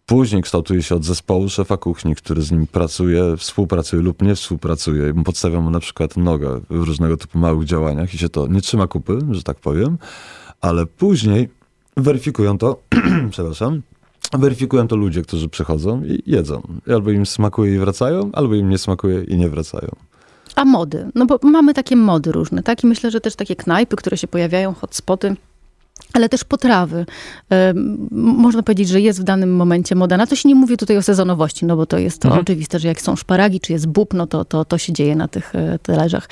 Później 0.08 0.42
kształtuje 0.42 0.82
się 0.82 0.94
od 0.94 1.04
zespołu 1.04 1.48
szefa 1.48 1.76
kuchni, 1.76 2.14
który 2.14 2.42
z 2.42 2.50
nim 2.50 2.66
pracuje, 2.66 3.36
współpracuje 3.36 4.02
lub 4.02 4.22
nie 4.22 4.34
współpracuje. 4.34 5.14
Podstawia 5.24 5.60
mu 5.60 5.70
na 5.70 5.80
przykład 5.80 6.16
nogę 6.16 6.60
w 6.70 6.82
różnego 6.82 7.16
typu 7.16 7.38
małych 7.38 7.66
działaniach 7.66 8.14
i 8.14 8.18
się 8.18 8.28
to 8.28 8.46
nie 8.46 8.60
trzyma 8.60 8.86
kupy, 8.86 9.18
że 9.30 9.42
tak 9.42 9.56
powiem. 9.56 9.98
Ale 10.60 10.86
później 10.86 11.48
weryfikują 11.96 12.58
to, 12.58 12.80
przepraszam, 13.30 13.82
weryfikują 14.32 14.88
to 14.88 14.96
ludzie, 14.96 15.22
którzy 15.22 15.48
przychodzą 15.48 16.02
i 16.04 16.22
jedzą. 16.26 16.62
Albo 16.94 17.10
im 17.10 17.26
smakuje 17.26 17.74
i 17.74 17.78
wracają, 17.78 18.30
albo 18.32 18.54
im 18.54 18.68
nie 18.68 18.78
smakuje 18.78 19.24
i 19.24 19.36
nie 19.36 19.48
wracają. 19.48 19.88
A 20.54 20.64
mody? 20.64 21.08
No 21.14 21.26
bo 21.26 21.38
mamy 21.42 21.74
takie 21.74 21.96
mody 21.96 22.32
różne, 22.32 22.62
tak? 22.62 22.84
I 22.84 22.86
myślę, 22.86 23.10
że 23.10 23.20
też 23.20 23.36
takie 23.36 23.56
knajpy, 23.56 23.96
które 23.96 24.16
się 24.16 24.28
pojawiają, 24.28 24.74
hotspoty, 24.74 25.36
ale 26.12 26.28
też 26.28 26.44
potrawy. 26.44 27.06
Można 28.10 28.62
powiedzieć, 28.62 28.88
że 28.88 29.00
jest 29.00 29.20
w 29.20 29.24
danym 29.24 29.56
momencie 29.56 29.94
moda. 29.94 30.16
Na 30.16 30.26
to 30.26 30.36
się 30.36 30.48
nie 30.48 30.54
mówię 30.54 30.76
tutaj 30.76 30.96
o 30.96 31.02
sezonowości, 31.02 31.66
no 31.66 31.76
bo 31.76 31.86
to 31.86 31.98
jest 31.98 32.22
to 32.22 32.28
Mhm. 32.28 32.42
oczywiste, 32.42 32.78
że 32.78 32.88
jak 32.88 33.00
są 33.00 33.16
szparagi, 33.16 33.60
czy 33.60 33.72
jest 33.72 33.86
bób, 33.86 34.14
no 34.14 34.26
to, 34.26 34.44
to, 34.44 34.64
to 34.64 34.78
się 34.78 34.92
dzieje 34.92 35.16
na 35.16 35.28
tych 35.28 35.54
e, 35.54 35.78
talerzach. 35.78 36.28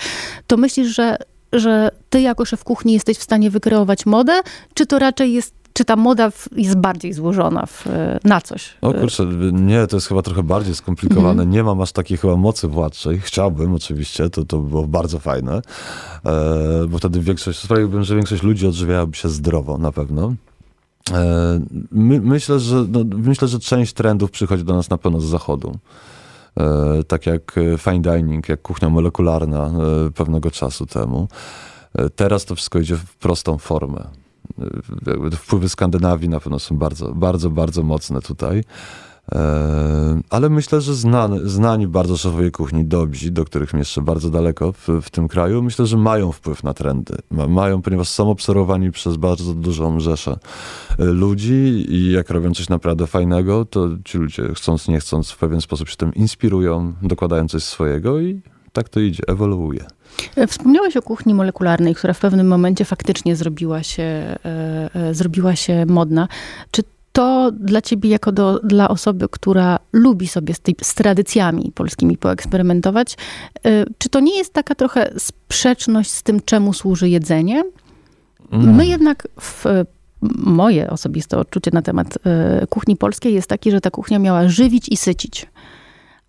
To 0.47 0.57
myślisz, 0.57 0.89
że, 0.95 1.17
że 1.53 1.91
ty 2.17 2.23
jako 2.23 2.45
szef 2.45 2.65
kuchni 2.65 2.93
jesteś 2.93 3.19
w 3.19 3.23
stanie 3.23 3.51
wykreować 3.51 4.07
modę, 4.07 4.41
czy 4.75 4.87
to 4.87 4.99
raczej 4.99 5.33
jest, 5.33 5.55
czy 5.73 5.85
ta 5.85 5.97
moda 5.97 6.31
w, 6.31 6.49
jest 6.57 6.77
bardziej 6.77 7.13
złożona 7.13 7.67
w, 7.67 7.87
e, 7.87 8.19
na 8.25 8.41
coś? 8.41 8.75
O 8.81 8.93
kurczę, 8.93 9.27
nie, 9.53 9.87
to 9.87 9.97
jest 9.97 10.07
chyba 10.07 10.23
trochę 10.23 10.43
bardziej 10.43 10.75
skomplikowane. 10.75 11.47
Nie 11.47 11.63
mam 11.63 11.81
aż 11.81 11.93
takiej 11.93 12.19
chyba 12.19 12.37
mocy 12.37 12.69
władczej. 12.69 13.21
Chciałbym 13.21 13.75
oczywiście, 13.75 14.31
to, 14.31 14.45
to 14.45 14.59
by 14.59 14.69
było 14.69 14.87
bardzo 14.87 15.19
fajne, 15.19 15.57
e, 15.57 15.63
bo 16.89 16.99
wtedy 16.99 17.21
większość, 17.21 17.59
sprawiłbym, 17.59 18.05
że 18.05 18.15
większość 18.15 18.43
ludzi 18.43 18.67
odżywiałaby 18.67 19.17
się 19.17 19.29
zdrowo 19.29 19.79
na 19.79 19.93
pewno. 19.93 20.35
E, 21.13 21.61
my, 21.93 22.21
myślę, 22.21 22.61
że, 22.61 22.85
no, 22.89 23.01
myślę, 23.17 23.49
że 23.49 23.59
część 23.59 23.93
trendów 23.93 24.31
przychodzi 24.31 24.65
do 24.65 24.75
nas 24.75 24.91
na 24.91 24.99
pewno 24.99 25.21
z 25.21 25.25
zachodu. 25.25 25.79
E, 26.61 27.05
tak 27.05 27.27
jak 27.27 27.59
e, 27.59 27.79
fine 27.79 28.01
dining, 28.01 28.49
jak 28.49 28.63
kuchnia 28.63 28.91
molekularna 28.91 29.71
pewnego 30.15 30.51
czasu 30.51 30.87
temu. 30.87 31.29
Teraz 32.17 32.45
to 32.45 32.55
wszystko 32.55 32.79
idzie 32.79 32.97
w 32.97 33.17
prostą 33.17 33.59
formę. 33.59 34.09
Wpływy 35.33 35.69
Skandynawii 35.69 36.29
na 36.29 36.41
pewno 36.41 36.59
są 36.59 36.77
bardzo, 36.77 37.15
bardzo, 37.15 37.51
bardzo 37.51 37.83
mocne 37.83 38.23
tutaj. 38.23 38.63
E, 39.33 40.21
Ale 40.31 40.49
myślę, 40.49 40.81
że 40.81 40.95
znani, 40.95 41.41
znani 41.45 41.87
bardzo 41.87 42.17
szefowie 42.17 42.51
kuchni, 42.51 42.85
dobrzy, 42.85 43.31
do 43.31 43.45
których 43.45 43.73
jeszcze 43.73 44.03
bardzo 44.03 44.31
daleko 44.31 44.73
w, 44.73 44.89
w 45.03 45.11
tym 45.11 45.29
kraju, 45.29 45.63
myślę, 45.63 45.87
że 45.87 45.97
mają 45.97 46.33
wpływ 46.33 46.65
na 46.65 46.75
trendy. 46.75 47.17
Ma, 47.31 47.47
mają, 47.47 47.83
ponieważ 47.83 48.09
są 48.09 48.31
obserwowani 48.31 48.93
przez 48.93 49.17
bardzo 49.17 49.55
dużą 49.55 50.01
rzeszę 50.01 50.39
e, 50.99 51.05
ludzi 51.05 51.87
i 51.89 52.13
jak 52.13 52.31
robią 52.31 52.55
coś 52.55 52.69
naprawdę 52.69 53.07
fajnego, 53.07 53.65
to 53.65 53.89
ci 54.05 54.19
ludzie 54.19 54.43
chcąc, 54.55 54.89
nie 54.89 55.01
chcąc 55.01 55.31
w 55.31 55.39
pewien 55.39 55.61
sposób 55.61 55.89
się 55.89 55.97
tym 55.97 56.15
inspirują, 56.15 56.93
dokładają 57.03 57.49
coś 57.49 57.63
swojego 57.63 58.21
i 58.21 58.41
tak 58.73 58.89
to 58.89 59.01
idzie, 59.01 59.23
ewoluuje. 59.27 59.85
Wspomniałeś 60.49 60.97
o 60.97 61.03
kuchni 61.03 61.35
molekularnej, 61.35 61.95
która 61.95 62.13
w 62.13 62.21
pewnym 62.21 62.49
momencie 62.49 62.85
faktycznie 62.85 63.37
zrobiła 63.37 63.83
się, 63.83 64.03
e, 64.03 64.39
e, 64.95 65.15
zrobiła 65.15 65.57
się 65.57 65.87
modna. 65.87 66.29
Czy 66.71 66.83
to 67.13 67.53
dla 67.53 67.83
ciebie, 67.83 68.11
jako 68.11 68.33
do, 68.33 68.61
dla 68.65 68.89
osoby, 68.89 69.29
która 69.31 69.79
lubi 69.93 70.29
sobie 70.29 70.55
z, 70.55 70.61
tej, 70.61 70.75
z 70.83 70.95
tradycjami 70.95 71.73
polskimi 71.75 72.19
poeksperymentować, 72.19 73.17
e, 73.65 73.85
czy 73.99 74.09
to 74.09 74.21
nie 74.21 74.39
jest 74.39 74.53
taka 74.53 74.75
trochę 74.75 75.11
sprzeczność 75.19 76.11
z 76.11 76.23
tym, 76.23 76.41
czemu 76.45 76.73
służy 76.73 77.09
jedzenie? 77.09 77.65
My 78.53 78.87
jednak 78.87 79.29
w 79.41 79.65
moje 80.37 80.91
osobiste 80.91 81.39
odczucie 81.39 81.71
na 81.75 81.83
temat 81.83 82.19
kuchni 82.71 82.97
polskiej 82.97 83.35
jest 83.35 83.49
takie, 83.49 83.71
że 83.71 83.81
ta 83.81 83.91
kuchnia 83.91 84.19
miała 84.19 84.49
żywić 84.49 84.89
i 84.89 84.97
sycić. 84.97 85.47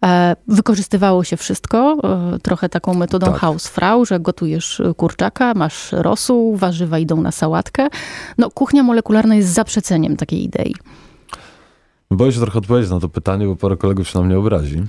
E, 0.06 0.36
Wykorzystywało 0.48 1.24
się 1.24 1.38
wszystko, 1.38 1.98
e, 2.36 2.40
trochę 2.40 2.70
taką 2.70 2.94
metodą 2.94 3.26
Tak. 3.26 3.36
Hausfrau, 3.36 4.06
że 4.06 4.20
gotujesz 4.20 4.80
e, 4.80 4.94
kurczaka, 4.94 5.54
masz 5.54 5.92
rosół, 5.92 6.56
warzywa 6.56 7.00
idą 7.00 7.22
na 7.22 7.32
sałatkę. 7.32 7.88
No, 8.38 8.52
kuchnia 8.52 8.84
molekularna 8.84 9.36
jest 9.36 9.50
zaprzeceniem 9.50 10.18
takiej 10.18 10.44
idei. 10.44 10.76
Boję 12.12 12.32
się 12.32 12.40
trochę 12.40 12.60
odpowiedzieć 12.60 12.92
na 12.92 13.00
to 13.00 13.10
pytanie, 13.10 13.46
bo 13.46 13.56
parę 13.56 13.78
kolegów 13.78 14.08
się 14.10 14.20
na 14.20 14.26
mnie 14.26 14.38
obrazi. 14.38 14.84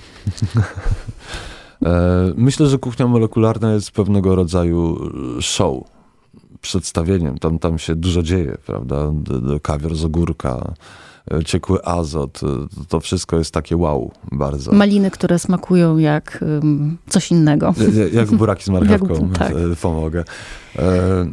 Myślę, 2.37 2.67
że 2.67 2.79
kuchnia 2.79 3.07
molekularna 3.07 3.73
jest 3.73 3.91
pewnego 3.91 4.35
rodzaju 4.35 5.11
show, 5.41 5.83
przedstawieniem. 6.61 7.39
Tam, 7.39 7.59
tam 7.59 7.79
się 7.79 7.95
dużo 7.95 8.23
dzieje, 8.23 8.57
prawda? 8.67 9.13
Kawior 9.63 9.97
z 9.97 10.05
ogórka, 10.05 10.75
e, 11.31 11.45
ciekły 11.45 11.85
azot, 11.85 12.41
e, 12.43 12.47
to 12.89 13.01
wszystko 13.01 13.39
jest 13.39 13.55
takie 13.55 13.77
wow, 13.77 14.11
bardzo. 14.33 14.73
Maliny, 14.73 15.11
które 15.11 15.39
smakują 15.39 15.99
jak 15.99 16.43
ym, 16.63 16.99
coś 17.09 17.31
innego. 17.31 17.75
Jak- 18.05 18.13
Jak 18.13 18.33
buraki 18.33 18.65
z 18.65 18.69
marchewką, 18.79 19.15
Jak- 19.29 19.39
tak. 19.39 19.53
e, 19.53 19.77
pomogę. 19.83 20.25
E, 20.79 21.27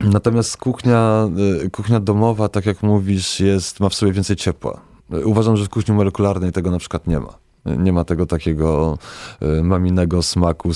Natomiast 0.00 0.56
kuchnia, 0.56 1.28
kuchnia 1.72 2.00
domowa, 2.00 2.48
tak 2.48 2.66
jak 2.66 2.82
mówisz, 2.82 3.40
jest, 3.40 3.80
ma 3.80 3.88
w 3.88 3.94
sobie 3.94 4.12
więcej 4.12 4.36
ciepła. 4.36 4.80
Uważam, 5.24 5.56
że 5.56 5.64
w 5.64 5.68
kuchni 5.68 5.94
molekularnej 5.94 6.52
tego 6.52 6.70
na 6.70 6.78
przykład 6.78 7.06
nie 7.06 7.20
ma. 7.20 7.38
E, 7.66 7.76
Nie 7.76 7.92
ma 7.92 8.04
tego 8.04 8.26
takiego 8.26 8.98
e, 9.40 9.62
maminego 9.62 10.22
smaku, 10.22 10.68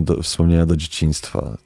do, 0.00 0.22
wspomnienia 0.22 0.66
do 0.66 0.76
dzieciństwa. 0.76 1.56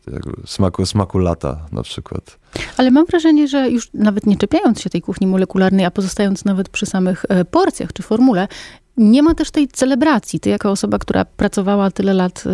Smaku, 0.46 0.86
smaku 0.86 1.18
lata 1.18 1.66
na 1.72 1.82
przykład. 1.82 2.38
Ale 2.76 2.90
mam 2.90 3.06
wrażenie, 3.06 3.48
że 3.48 3.70
już 3.70 3.90
nawet 3.94 4.26
nie 4.26 4.36
czepiając 4.36 4.80
się 4.80 4.90
tej 4.90 5.02
kuchni 5.02 5.26
molekularnej, 5.26 5.84
a 5.84 5.90
pozostając 5.90 6.44
nawet 6.44 6.68
przy 6.68 6.86
samych 6.86 7.24
e, 7.28 7.44
porcjach 7.44 7.92
czy 7.92 8.02
formule, 8.02 8.48
nie 8.96 9.22
ma 9.22 9.34
też 9.34 9.50
tej 9.50 9.68
celebracji. 9.68 10.40
Ty 10.40 10.50
jako 10.50 10.70
osoba, 10.70 10.98
która 10.98 11.24
pracowała 11.24 11.90
tyle 11.90 12.14
lat 12.14 12.44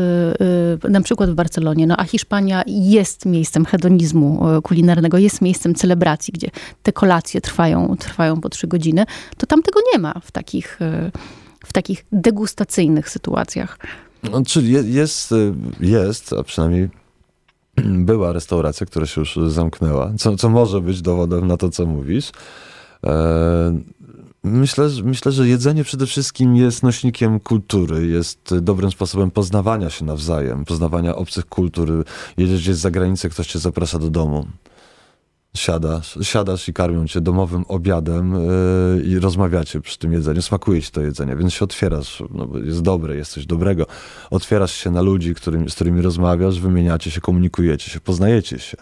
y, 0.87 0.91
na 0.91 1.01
przykład 1.01 1.31
w 1.31 1.35
Barcelonie, 1.35 1.87
no 1.87 1.97
a 1.97 2.05
Hiszpania 2.05 2.63
jest 2.67 3.27
miejscem 3.27 3.65
hedonizmu 3.65 4.43
kulinarnego, 4.63 5.19
jest 5.19 5.41
miejscem 5.41 5.75
celebracji, 5.75 6.33
gdzie 6.33 6.51
te 6.83 6.93
kolacje 6.93 7.41
trwają, 7.41 7.97
trwają 7.99 8.41
po 8.41 8.49
trzy 8.49 8.67
godziny, 8.67 9.05
to 9.37 9.47
tam 9.47 9.63
tego 9.63 9.81
nie 9.93 9.99
ma 9.99 10.15
w 10.25 10.33
takich, 10.33 10.79
w 11.65 11.73
takich 11.73 12.07
degustacyjnych 12.13 13.11
sytuacjach. 13.11 13.79
No, 14.31 14.43
czyli 14.47 14.95
jest, 14.95 15.35
jest, 15.81 16.33
a 16.33 16.43
przynajmniej 16.43 16.89
była 18.11 18.33
restauracja, 18.33 18.87
która 18.87 19.07
się 19.07 19.21
już 19.21 19.39
zamknęła, 19.49 20.13
co, 20.19 20.37
co 20.37 20.49
może 20.49 20.81
być 20.81 21.03
dowodem 21.03 21.47
na 21.47 21.57
to, 21.57 21.69
co 21.69 21.87
mówisz. 21.87 22.31
E, 23.07 23.81
myślę, 24.45 24.89
myślę, 25.05 25.33
że 25.33 25.49
jedzenie 25.49 25.85
przede 25.85 26.07
wszystkim 26.07 26.57
jest 26.57 26.83
nośnikiem 26.83 27.41
kultury, 27.41 28.07
jest 28.07 28.55
dobrym 28.61 28.91
sposobem 28.91 29.31
poznawania 29.31 29.91
się 29.91 30.05
nawzajem, 30.05 30.65
poznawania 30.65 31.17
obcych 31.17 31.47
kultur. 31.47 32.05
Jedziesz 32.37 32.63
gdzieś 32.63 32.77
za 32.77 32.91
granicę, 32.91 33.29
ktoś 33.29 33.47
cię 33.47 33.59
zaprasza 33.59 33.99
do 33.99 34.11
domu 34.11 34.47
siadasz, 35.57 36.19
siadasz 36.23 36.69
i 36.69 36.73
karmią 36.73 37.07
cię 37.07 37.21
domowym 37.21 37.65
obiadem 37.69 38.35
yy, 38.97 39.03
i 39.03 39.19
rozmawiacie 39.19 39.81
przy 39.81 39.99
tym 39.99 40.13
jedzeniu, 40.13 40.43
smakuje 40.43 40.83
ci 40.83 40.91
to 40.91 41.01
jedzenie, 41.01 41.37
więc 41.37 41.53
się 41.53 41.65
otwierasz, 41.65 42.23
no, 42.31 42.49
jest 42.65 42.83
dobre, 42.83 43.17
jest 43.17 43.33
coś 43.33 43.47
dobrego. 43.47 43.87
Otwierasz 44.31 44.73
się 44.73 44.91
na 44.91 45.03
ludzi, 45.03 45.35
którym, 45.35 45.71
z 45.71 45.75
którymi 45.75 46.03
rozmawiasz, 46.03 46.61
wymieniacie 46.61 47.11
się, 47.11 47.21
komunikujecie 47.21 47.91
się, 47.91 48.01
poznajecie 48.01 48.59
się. 48.59 48.77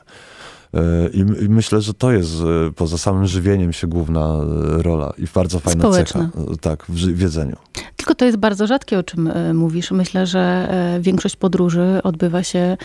I, 1.13 1.19
I, 1.19 1.49
myślę, 1.49 1.81
że 1.81 1.95
to 1.95 2.13
jest 2.13 2.33
e, 2.35 2.73
poza 2.73 2.99
samym 2.99 3.27
żywieniem 3.27 3.73
się 3.73 3.87
główna 3.87 4.39
e, 4.79 4.83
rola 4.83 5.13
i 5.19 5.27
bardzo 5.35 5.61
fajna 5.61 5.81
Społeczna. 5.81 6.31
cecha 6.35 6.57
tak, 6.61 6.85
w, 6.89 6.95
w 6.95 7.21
jedzeniu. 7.21 7.57
Tylko 8.03 8.15
to 8.15 8.25
jest 8.25 8.37
bardzo 8.37 8.67
rzadkie, 8.67 8.99
o 8.99 9.03
czym 9.03 9.27
e, 9.27 9.55
mówisz. 9.55 9.91
Myślę, 9.91 10.27
że 10.27 10.69
większość 11.01 11.37
podróży 11.37 12.01
odbywa 12.05 12.43
się 12.43 12.77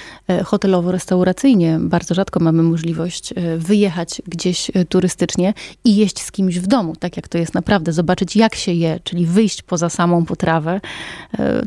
hotelowo-restauracyjnie. 0.44 1.80
Bardzo 1.80 2.14
rzadko 2.14 2.40
mamy 2.40 2.64
możliwość 2.64 3.34
wyjechać 3.58 4.22
gdzieś 4.28 4.72
turystycznie 4.90 5.54
i 5.86 5.96
jeść 5.96 6.22
z 6.22 6.32
kimś 6.32 6.60
w 6.60 6.68
domu, 6.68 6.96
tak 6.96 7.18
jak 7.18 7.28
to 7.28 7.38
jest 7.38 7.54
naprawdę. 7.54 7.94
Zobaczyć, 7.94 8.36
jak 8.36 8.56
się 8.56 8.72
je, 8.72 9.00
czyli 9.04 9.26
wyjść 9.26 9.62
poza 9.62 9.90
samą 9.90 10.26
potrawę, 10.26 10.82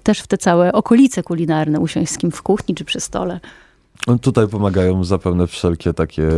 też 0.02 0.20
w 0.20 0.26
te 0.26 0.38
całe 0.38 0.72
okolice 0.72 1.22
kulinarne, 1.22 1.80
usiąść 1.80 2.12
z 2.12 2.18
kim 2.18 2.30
w 2.30 2.42
kuchni 2.42 2.74
czy 2.74 2.84
przy 2.84 3.00
stole. 3.00 3.40
No, 4.06 4.18
tutaj 4.18 4.48
pomagają 4.48 5.04
zapewne 5.04 5.46
wszelkie 5.46 5.94
takie 5.94 6.28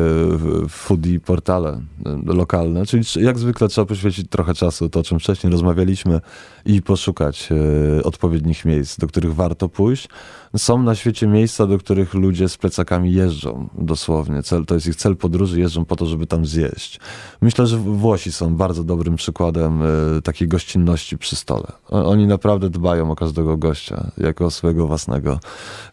foodie 0.69 1.21
portale 1.21 1.81
e, 2.07 2.35
lokalne, 2.35 2.87
czyli 2.87 3.05
jak 3.21 3.39
zwykle 3.39 3.69
trzeba 3.69 3.87
poświęcić 3.87 4.29
trochę 4.31 4.55
czasu, 4.55 4.89
to 4.89 5.01
o 5.01 5.03
czym 5.03 5.19
wcześniej 5.19 5.53
rozmawialiśmy 5.53 6.21
i 6.67 6.83
poszukać 6.83 7.49
e, 7.53 8.03
odpowiednich 8.03 8.65
miejsc, 8.65 8.99
do 8.99 9.07
których 9.07 9.35
warto 9.35 9.69
pójść. 9.69 10.09
Są 10.57 10.83
na 10.83 10.95
świecie 10.95 11.27
miejsca, 11.27 11.67
do 11.67 11.79
których 11.79 12.15
ludzie 12.15 12.49
z 12.49 12.57
plecakami 12.57 13.13
jeżdżą 13.13 13.69
dosłownie. 13.79 14.43
Cel, 14.43 14.67
to 14.67 14.75
jest 14.75 14.87
ich 14.87 14.97
cel 14.97 15.17
podróży, 15.17 15.61
jeżdżą 15.61 15.85
po 15.85 15.97
to, 15.97 16.07
żeby 16.07 16.27
tam 16.27 16.47
zjeść. 16.47 17.01
Myślę, 17.41 17.67
że 17.67 17.79
Włosi 17.79 18.33
są 18.33 18.57
bardzo 18.57 18.85
dobrym 18.85 19.17
przykładem 19.17 19.83
e, 19.83 20.23
takiej 20.23 20.49
gościnności 20.49 21.19
przy 21.19 21.37
stole. 21.37 21.67
Oni 21.89 22.27
naprawdę 22.27 22.71
dbają 22.71 23.11
o 23.11 23.17
każdego 23.17 23.57
gościa, 23.57 24.11
jako 24.19 24.51
swojego 24.51 24.87
własnego 24.87 25.41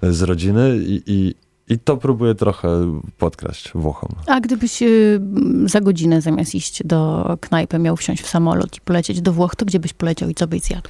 z 0.02 0.22
rodziny 0.22 0.78
i, 0.78 1.02
i 1.08 1.36
i 1.70 1.80
to 1.80 1.98
próbuję 1.98 2.36
trochę 2.36 2.70
podkraść 3.18 3.72
Włochom. 3.76 4.10
A 4.28 4.40
gdybyś 4.40 4.82
y, 4.82 5.22
za 5.66 5.82
godzinę 5.82 6.22
zamiast 6.22 6.56
iść 6.56 6.82
do 6.86 7.38
knajpy 7.42 7.80
miał 7.80 7.98
wsiąść 7.98 8.24
w 8.24 8.30
samolot 8.30 8.78
i 8.78 8.82
polecieć 8.82 9.22
do 9.22 9.34
Włoch, 9.34 9.56
to 9.56 9.66
gdzie 9.66 9.80
byś 9.80 9.94
poleciał 9.94 10.30
i 10.30 10.36
co 10.36 10.48
byś 10.48 10.62
zjadł? 10.62 10.90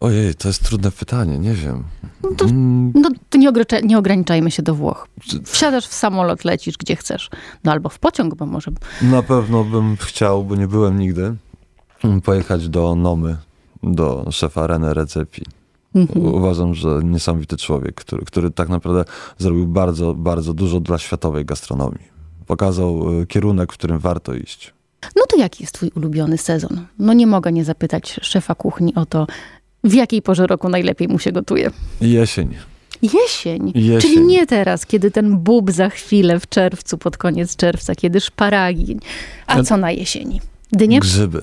Ojej, 0.00 0.34
to 0.34 0.48
jest 0.48 0.64
trudne 0.64 0.90
pytanie, 0.90 1.38
nie 1.38 1.54
wiem. 1.54 1.84
No 2.22 2.30
to, 2.36 2.44
mm. 2.44 2.92
no 2.94 3.10
to 3.30 3.38
nie, 3.38 3.52
nie, 3.82 3.98
ograniczajmy 3.98 4.50
się 4.50 4.62
do 4.62 4.74
Włoch. 4.74 5.08
Wsiadasz 5.44 5.86
w 5.86 5.94
samolot, 5.94 6.44
lecisz 6.44 6.76
gdzie 6.78 6.96
chcesz. 6.96 7.30
No 7.64 7.72
albo 7.72 7.88
w 7.88 7.98
pociąg, 7.98 8.34
bo 8.34 8.46
może... 8.46 8.70
Na 9.02 9.22
pewno 9.22 9.64
bym 9.64 9.96
chciał, 9.96 10.44
bo 10.44 10.56
nie 10.56 10.68
byłem 10.68 10.98
nigdy, 10.98 11.34
pojechać 12.24 12.68
do 12.68 12.94
Nomy, 12.94 13.36
do 13.82 14.26
szefa 14.30 14.66
René 14.66 14.92
Recepi. 14.92 15.42
Mhm. 15.94 16.26
Uważam, 16.26 16.74
że 16.74 17.00
niesamowity 17.04 17.56
człowiek, 17.56 17.94
który, 17.94 18.24
który 18.24 18.50
tak 18.50 18.68
naprawdę 18.68 19.04
zrobił 19.38 19.66
bardzo, 19.66 20.14
bardzo 20.14 20.54
dużo 20.54 20.80
dla 20.80 20.98
światowej 20.98 21.44
gastronomii. 21.44 22.10
Pokazał 22.46 23.20
e, 23.20 23.26
kierunek, 23.26 23.72
w 23.72 23.76
którym 23.76 23.98
warto 23.98 24.34
iść. 24.34 24.72
No 25.16 25.22
to 25.28 25.36
jaki 25.36 25.62
jest 25.62 25.74
twój 25.74 25.90
ulubiony 25.96 26.38
sezon? 26.38 26.86
No 26.98 27.12
nie 27.12 27.26
mogę 27.26 27.52
nie 27.52 27.64
zapytać 27.64 28.20
szefa 28.22 28.54
kuchni 28.54 28.94
o 28.94 29.06
to, 29.06 29.26
w 29.84 29.94
jakiej 29.94 30.22
porze 30.22 30.46
roku 30.46 30.68
najlepiej 30.68 31.08
mu 31.08 31.18
się 31.18 31.32
gotuje. 31.32 31.70
Jesień. 32.00 32.54
Jesień. 33.02 33.72
Jesień. 33.74 34.00
Czyli 34.00 34.26
nie 34.26 34.46
teraz, 34.46 34.86
kiedy 34.86 35.10
ten 35.10 35.38
bób 35.38 35.70
za 35.70 35.88
chwilę 35.88 36.40
w 36.40 36.48
czerwcu, 36.48 36.98
pod 36.98 37.16
koniec 37.16 37.56
czerwca, 37.56 37.94
kiedy 37.94 38.20
szparagi. 38.20 38.96
A 39.46 39.62
co 39.62 39.76
na 39.76 39.90
jesieni? 39.90 40.40
Dynie? 40.72 41.00
Grzyby. 41.00 41.42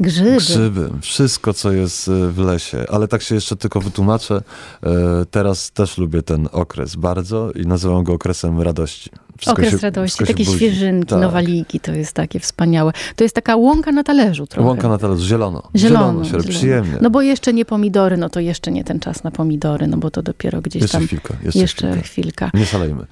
Grzyby. 0.00 0.36
Grzyby. 0.36 0.90
Wszystko, 1.00 1.54
co 1.54 1.72
jest 1.72 2.08
e, 2.08 2.28
w 2.28 2.38
lesie. 2.38 2.84
Ale 2.88 3.08
tak 3.08 3.22
się 3.22 3.34
jeszcze 3.34 3.56
tylko 3.56 3.80
wytłumaczę. 3.80 4.42
E, 4.82 4.90
teraz 5.30 5.70
też 5.70 5.98
lubię 5.98 6.22
ten 6.22 6.48
okres 6.52 6.96
bardzo 6.96 7.52
i 7.52 7.66
nazywam 7.66 8.04
go 8.04 8.12
okresem 8.12 8.60
radości. 8.60 9.10
Wszystko 9.38 9.52
Okres 9.52 9.70
się, 9.70 9.78
radości, 9.78 10.24
takie 10.24 10.44
świeżynki, 10.44 11.08
tak. 11.08 11.20
nowaliki, 11.20 11.80
to 11.80 11.92
jest 11.92 12.12
takie 12.12 12.40
wspaniałe. 12.40 12.92
To 13.16 13.24
jest 13.24 13.34
taka 13.34 13.56
łąka 13.56 13.92
na 13.92 14.04
talerzu 14.04 14.46
trochę. 14.46 14.68
Łąka 14.68 14.88
na 14.88 14.98
talerzu, 14.98 15.26
zielono. 15.26 15.62
Zielono, 15.76 16.06
zielono, 16.06 16.24
się 16.24 16.30
zielono. 16.30 16.48
przyjemnie. 16.48 16.98
No 17.00 17.10
bo 17.10 17.22
jeszcze 17.22 17.52
nie 17.52 17.64
pomidory, 17.64 18.16
no 18.16 18.28
to 18.28 18.40
jeszcze 18.40 18.72
nie 18.72 18.84
ten 18.84 19.00
czas 19.00 19.24
na 19.24 19.30
pomidory, 19.30 19.86
no 19.86 19.96
bo 19.96 20.10
to 20.10 20.22
dopiero 20.22 20.60
gdzieś 20.62 20.82
jeszcze 20.82 20.98
tam... 20.98 21.06
Chwilkę, 21.06 21.34
jeszcze, 21.44 21.58
jeszcze 21.58 21.86
chwilkę. 21.90 22.02
chwilka. 22.02 22.50
Nie 22.54 22.66
szalejmy. 22.66 23.06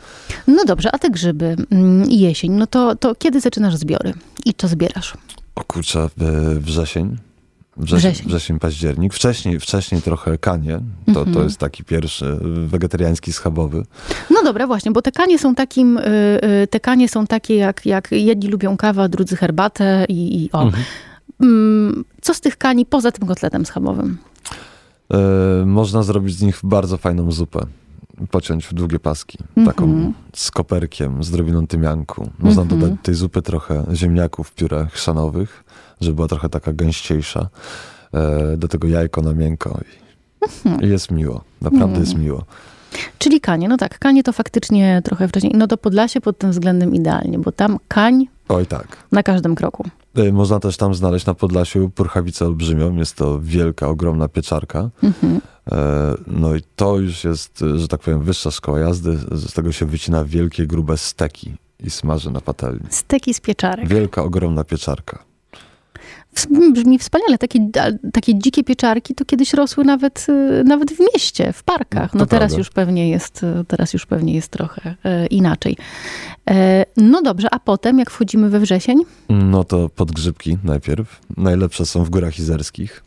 No 0.46 0.64
dobrze, 0.64 0.94
a 0.94 0.98
te 0.98 1.10
grzyby 1.10 1.56
mm, 1.70 2.10
i 2.10 2.20
jesień, 2.20 2.52
no 2.52 2.66
to, 2.66 2.96
to 2.96 3.14
kiedy 3.14 3.40
zaczynasz 3.40 3.76
zbiory? 3.76 4.14
I 4.44 4.54
co 4.54 4.68
zbierasz? 4.68 5.14
O 5.56 5.64
kurczę, 5.64 6.08
wrzesień. 6.58 7.16
Wrzesień, 7.76 8.10
wrzesień. 8.10 8.28
wrzesień, 8.28 8.58
październik. 8.58 9.14
Wcześniej, 9.14 9.60
wcześniej 9.60 10.02
trochę 10.02 10.38
kanie. 10.38 10.80
To, 11.06 11.12
to 11.14 11.20
mhm. 11.20 11.44
jest 11.44 11.58
taki 11.58 11.84
pierwszy 11.84 12.38
wegetariański 12.66 13.32
schabowy. 13.32 13.84
No 14.30 14.42
dobra, 14.44 14.66
właśnie, 14.66 14.90
bo 14.92 15.02
te 15.02 15.12
kanie 15.12 15.38
są 15.38 15.54
takim, 15.54 15.98
y, 15.98 16.68
te 16.70 16.80
kanie 16.80 17.08
są 17.08 17.26
takie 17.26 17.56
jak, 17.56 17.86
jak 17.86 18.12
jedni 18.12 18.48
lubią 18.48 18.76
kawę, 18.76 19.08
drudzy 19.08 19.36
herbatę 19.36 20.04
i, 20.08 20.44
i 20.44 20.52
o. 20.52 20.62
Mhm. 20.62 20.84
Mm, 21.40 22.04
co 22.20 22.34
z 22.34 22.40
tych 22.40 22.56
kani 22.56 22.86
poza 22.86 23.12
tym 23.12 23.28
kotletem 23.28 23.66
schabowym? 23.66 24.18
E, 25.14 25.66
można 25.66 26.02
zrobić 26.02 26.36
z 26.36 26.42
nich 26.42 26.60
bardzo 26.62 26.96
fajną 26.96 27.32
zupę 27.32 27.66
pociąć 28.30 28.66
w 28.66 28.74
długie 28.74 28.98
paski. 28.98 29.38
Mm 29.56 29.68
-hmm. 29.68 29.72
Taką 29.72 29.84
mhm. 29.84 30.14
z 30.34 30.50
koperkiem, 30.50 31.24
z 31.24 31.30
drobiną 31.30 31.66
tymianku. 31.66 32.30
Można 32.38 32.62
mm 32.62 32.74
-hmm. 32.74 32.80
dodać 32.80 32.98
tej 33.02 33.14
zupy 33.14 33.42
trochę 33.42 33.84
ziemniaków 33.92 34.48
w 34.48 34.54
piórach 34.54 34.92
chrzanowych, 34.92 35.64
żeby 36.00 36.14
była 36.14 36.28
trochę 36.28 36.48
taka 36.48 36.72
gęściejsza. 36.72 37.48
E, 38.14 38.56
do 38.56 38.68
tego 38.68 38.88
jajko 38.88 39.22
na 39.22 39.32
miękko 39.32 39.70
i, 39.70 40.68
mm 40.68 40.78
-hmm. 40.78 40.84
i 40.84 40.88
jest 40.88 41.10
miło. 41.10 41.44
Naprawdę 41.60 42.00
jest 42.00 42.14
miło. 42.14 42.44
Czyli 43.18 43.40
kanie, 43.40 43.68
no 43.68 43.76
tak, 43.76 43.98
kanie 43.98 44.22
to 44.22 44.32
faktycznie 44.32 45.02
trochę 45.04 45.28
wcześniej. 45.28 45.52
No 45.56 45.66
to 45.66 45.76
Podlasie 45.76 46.20
pod 46.20 46.38
tym 46.38 46.50
względem 46.50 46.94
idealnie, 46.94 47.38
bo 47.38 47.52
tam 47.52 47.78
kań 47.88 48.26
Oj 48.48 48.66
tak. 48.66 48.96
na 49.12 49.22
każdym 49.22 49.54
kroku. 49.54 49.84
E, 50.16 50.32
można 50.32 50.60
też 50.60 50.76
tam 50.76 50.94
znaleźć 50.94 51.26
na 51.26 51.34
Podlasiu 51.34 51.90
purchawicę 51.90 52.46
olbrzymią. 52.46 52.96
Jest 52.96 53.16
to 53.16 53.40
wielka, 53.40 53.88
ogromna 53.88 54.28
pieczarka. 54.28 54.90
Mhm. 55.02 55.40
E, 55.72 56.14
no 56.26 56.56
i 56.56 56.60
to 56.76 56.98
już 56.98 57.24
jest, 57.24 57.64
że 57.76 57.88
tak 57.88 58.00
powiem, 58.00 58.22
wyższa 58.22 58.50
szkoła 58.50 58.80
jazdy. 58.80 59.16
Z 59.32 59.52
tego 59.52 59.72
się 59.72 59.86
wycina 59.86 60.24
wielkie, 60.24 60.66
grube 60.66 60.98
steki 60.98 61.54
i 61.80 61.90
smaży 61.90 62.30
na 62.30 62.40
patelni. 62.40 62.86
Steki 62.90 63.34
z 63.34 63.40
pieczarek. 63.40 63.88
Wielka, 63.88 64.22
ogromna 64.22 64.64
pieczarka 64.64 65.24
brzmi 66.72 66.98
wspaniale. 66.98 67.38
Takie, 67.38 67.68
takie 68.12 68.38
dzikie 68.38 68.64
pieczarki 68.64 69.14
to 69.14 69.24
kiedyś 69.24 69.54
rosły 69.54 69.84
nawet, 69.84 70.26
y, 70.28 70.64
nawet 70.64 70.92
w 70.92 71.00
mieście, 71.00 71.52
w 71.52 71.62
parkach. 71.62 72.14
No 72.14 72.26
teraz 72.26 72.56
już 72.56 72.70
pewnie 72.70 73.10
jest, 73.10 73.42
y, 73.42 73.64
teraz 73.68 73.92
już 73.92 74.06
pewnie 74.06 74.34
jest 74.34 74.48
trochę 74.48 74.94
e, 75.04 75.26
inaczej. 75.26 75.76
E, 76.50 76.84
no 76.96 77.22
dobrze, 77.22 77.48
a 77.54 77.58
potem 77.58 77.98
jak 77.98 78.10
wchodzimy 78.10 78.50
we 78.50 78.60
wrzesień? 78.60 78.98
No 79.28 79.64
to 79.64 79.88
podgrzybki 79.88 80.58
najpierw. 80.64 81.20
Najlepsze 81.36 81.86
są 81.86 82.04
w 82.04 82.10
górach 82.10 82.38
izerskich. 82.38 83.02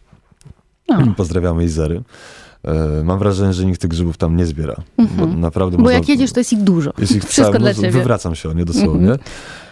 Pozdrawiamy 1.18 1.63
Izery. 1.63 2.02
E, 2.63 3.04
mam 3.04 3.20
wrażenie, 3.20 3.54
że 3.54 3.65
nikt 3.65 3.82
tych 3.82 3.89
grzybów 3.89 4.18
tam 4.18 4.38
nie 4.38 4.46
zbiera. 4.46 4.76
Bo 4.98 5.04
mhm. 5.04 5.39
naprawdę 5.39 5.78
Bo 5.78 5.84
można, 5.84 5.98
jak 5.98 6.10
jedziesz, 6.10 6.32
to 6.32 6.39
jest 6.39 6.54
ich 6.54 6.62
dużo. 6.62 6.94
Jest 6.98 7.15
ich 7.15 7.24
Wszystko 7.24 7.44
całe, 7.44 7.60
dla 7.60 7.74
ciebie. 7.74 7.92
Wywracam 7.92 8.36
się 8.36 8.50
o 8.50 8.54
nie 8.54 8.65
dosłownie. 8.65 9.12
Mhm. 9.12 9.20
E, 9.20 9.68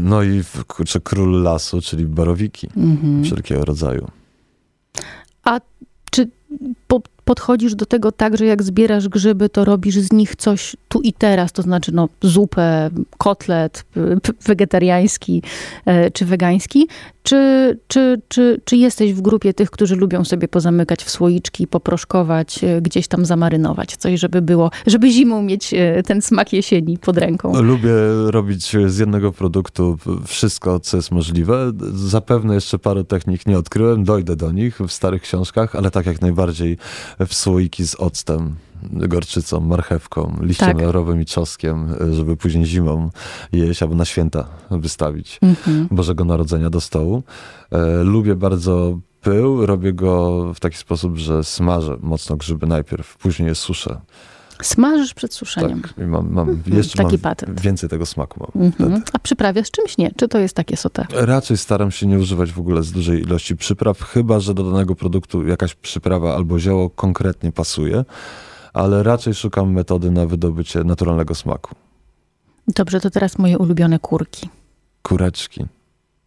no 0.00 0.22
i 0.22 0.42
kurczę, 0.66 1.00
król 1.00 1.42
lasu, 1.42 1.80
czyli 1.80 2.06
barowiki 2.06 2.68
mhm. 2.76 3.24
wszelkiego 3.24 3.64
rodzaju. 3.64 4.08
A 5.44 5.60
podchodzisz 7.24 7.74
do 7.74 7.86
tego 7.86 8.12
tak, 8.12 8.36
że 8.36 8.46
jak 8.46 8.62
zbierasz 8.62 9.08
grzyby, 9.08 9.48
to 9.48 9.64
robisz 9.64 9.94
z 9.94 10.12
nich 10.12 10.36
coś 10.36 10.76
tu 10.88 11.00
i 11.00 11.12
teraz, 11.12 11.52
to 11.52 11.62
znaczy 11.62 11.92
no, 11.92 12.08
zupę, 12.22 12.90
kotlet 13.18 13.84
wegetariański 14.46 15.42
e, 15.86 16.10
czy 16.10 16.24
wegański, 16.24 16.88
Czy, 17.22 17.78
czy, 17.88 18.20
czy, 18.28 18.60
czy 18.64 18.76
jesteś 18.76 19.14
w 19.14 19.20
grupie 19.20 19.54
tych, 19.54 19.70
którzy 19.70 19.96
lubią 19.96 20.24
sobie 20.24 20.48
pozamykać 20.48 21.04
w 21.04 21.10
słoiczki, 21.10 21.66
poproszkować, 21.66 22.64
e, 22.64 22.80
gdzieś 22.80 23.08
tam 23.08 23.24
zamarynować 23.24 23.96
coś, 23.96 24.20
żeby 24.20 24.42
było, 24.42 24.70
żeby 24.86 25.10
zimą 25.10 25.42
mieć 25.42 25.74
e, 25.74 26.02
ten 26.02 26.22
smak 26.22 26.52
jesieni 26.52 26.98
pod 26.98 27.18
ręką? 27.18 27.62
Lubię 27.62 27.92
robić 28.26 28.76
z 28.86 28.98
jednego 28.98 29.32
produktu 29.32 29.98
wszystko, 30.26 30.80
co 30.80 30.96
jest 30.96 31.10
możliwe. 31.10 31.72
Zapewne 31.94 32.54
jeszcze 32.54 32.78
parę 32.78 33.04
technik 33.04 33.46
nie 33.46 33.58
odkryłem, 33.58 34.04
dojdę 34.04 34.36
do 34.36 34.52
nich 34.52 34.78
w 34.78 34.92
starych 34.92 35.22
książkach, 35.22 35.76
ale 35.76 35.90
tak 35.90 36.06
jak 36.06 36.20
najbardziej 36.20 36.78
w 37.26 37.34
słoiki 37.34 37.86
z 37.86 37.94
octem 37.94 38.54
gorczycą, 38.82 39.60
marchewką, 39.60 40.36
liściem 40.40 40.68
tak. 40.68 40.80
laurowym 40.80 41.20
i 41.20 41.24
czosnkiem, 41.24 41.94
żeby 42.12 42.36
później 42.36 42.66
zimą 42.66 43.10
jeść 43.52 43.82
albo 43.82 43.94
na 43.94 44.04
święta 44.04 44.48
wystawić 44.70 45.38
mhm. 45.42 45.88
Bożego 45.90 46.24
Narodzenia 46.24 46.70
do 46.70 46.80
stołu. 46.80 47.22
E, 47.70 48.02
lubię 48.04 48.34
bardzo 48.34 48.98
pył, 49.20 49.66
robię 49.66 49.92
go 49.92 50.44
w 50.54 50.60
taki 50.60 50.76
sposób, 50.76 51.16
że 51.16 51.44
smażę 51.44 51.96
mocno 52.00 52.36
grzyby 52.36 52.66
najpierw, 52.66 53.16
później 53.16 53.48
je 53.48 53.54
suszę. 53.54 54.00
Smażysz 54.62 55.14
przed 55.14 55.34
suszeniem. 55.34 55.82
Tak, 55.82 55.92
mam, 55.96 56.32
mam 56.32 56.50
mhm. 56.50 56.76
jeszcze 56.76 56.96
Taki 56.96 57.14
mam 57.14 57.20
patent. 57.20 57.60
więcej 57.60 57.88
tego 57.88 58.06
smaku 58.06 58.40
mam. 58.40 58.64
Mhm. 58.64 59.02
A 59.12 59.18
przyprawiasz 59.18 59.70
czymś 59.70 59.98
nie? 59.98 60.10
Czy 60.16 60.28
to 60.28 60.38
jest 60.38 60.54
takie 60.54 60.76
sote? 60.76 61.06
Raczej 61.12 61.56
staram 61.56 61.90
się 61.90 62.06
nie 62.06 62.18
używać 62.18 62.52
w 62.52 62.58
ogóle 62.58 62.82
z 62.82 62.92
dużej 62.92 63.22
ilości 63.22 63.56
przypraw, 63.56 64.02
chyba 64.02 64.40
że 64.40 64.54
do 64.54 64.70
danego 64.70 64.94
produktu 64.94 65.46
jakaś 65.46 65.74
przyprawa 65.74 66.34
albo 66.34 66.58
zioło 66.58 66.90
konkretnie 66.90 67.52
pasuje 67.52 68.04
ale 68.72 69.02
raczej 69.02 69.34
szukam 69.34 69.72
metody 69.72 70.10
na 70.10 70.26
wydobycie 70.26 70.84
naturalnego 70.84 71.34
smaku. 71.34 71.74
Dobrze, 72.68 73.00
to 73.00 73.10
teraz 73.10 73.38
moje 73.38 73.58
ulubione 73.58 73.98
kurki. 73.98 74.48
Kureczki. 75.02 75.66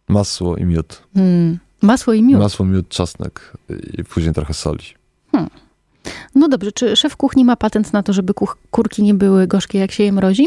Masło 0.08 0.56
i 0.56 0.64
miód. 0.64 1.02
Mm. 1.16 1.58
Masło 1.82 2.12
i 2.12 2.22
miód? 2.22 2.40
Masło, 2.40 2.66
miód, 2.66 2.88
czosnek 2.88 3.52
i 3.98 4.04
później 4.04 4.34
trochę 4.34 4.54
soli. 4.54 4.84
Hmm. 5.32 5.50
No 6.36 6.48
dobrze, 6.48 6.72
czy 6.72 6.96
szef 6.96 7.16
kuchni 7.16 7.44
ma 7.44 7.56
patent 7.56 7.92
na 7.92 8.02
to, 8.02 8.12
żeby 8.12 8.34
kurki 8.70 9.02
nie 9.02 9.14
były 9.14 9.46
gorzkie, 9.46 9.78
jak 9.78 9.92
się 9.92 10.04
je 10.04 10.12
mrozi? 10.12 10.46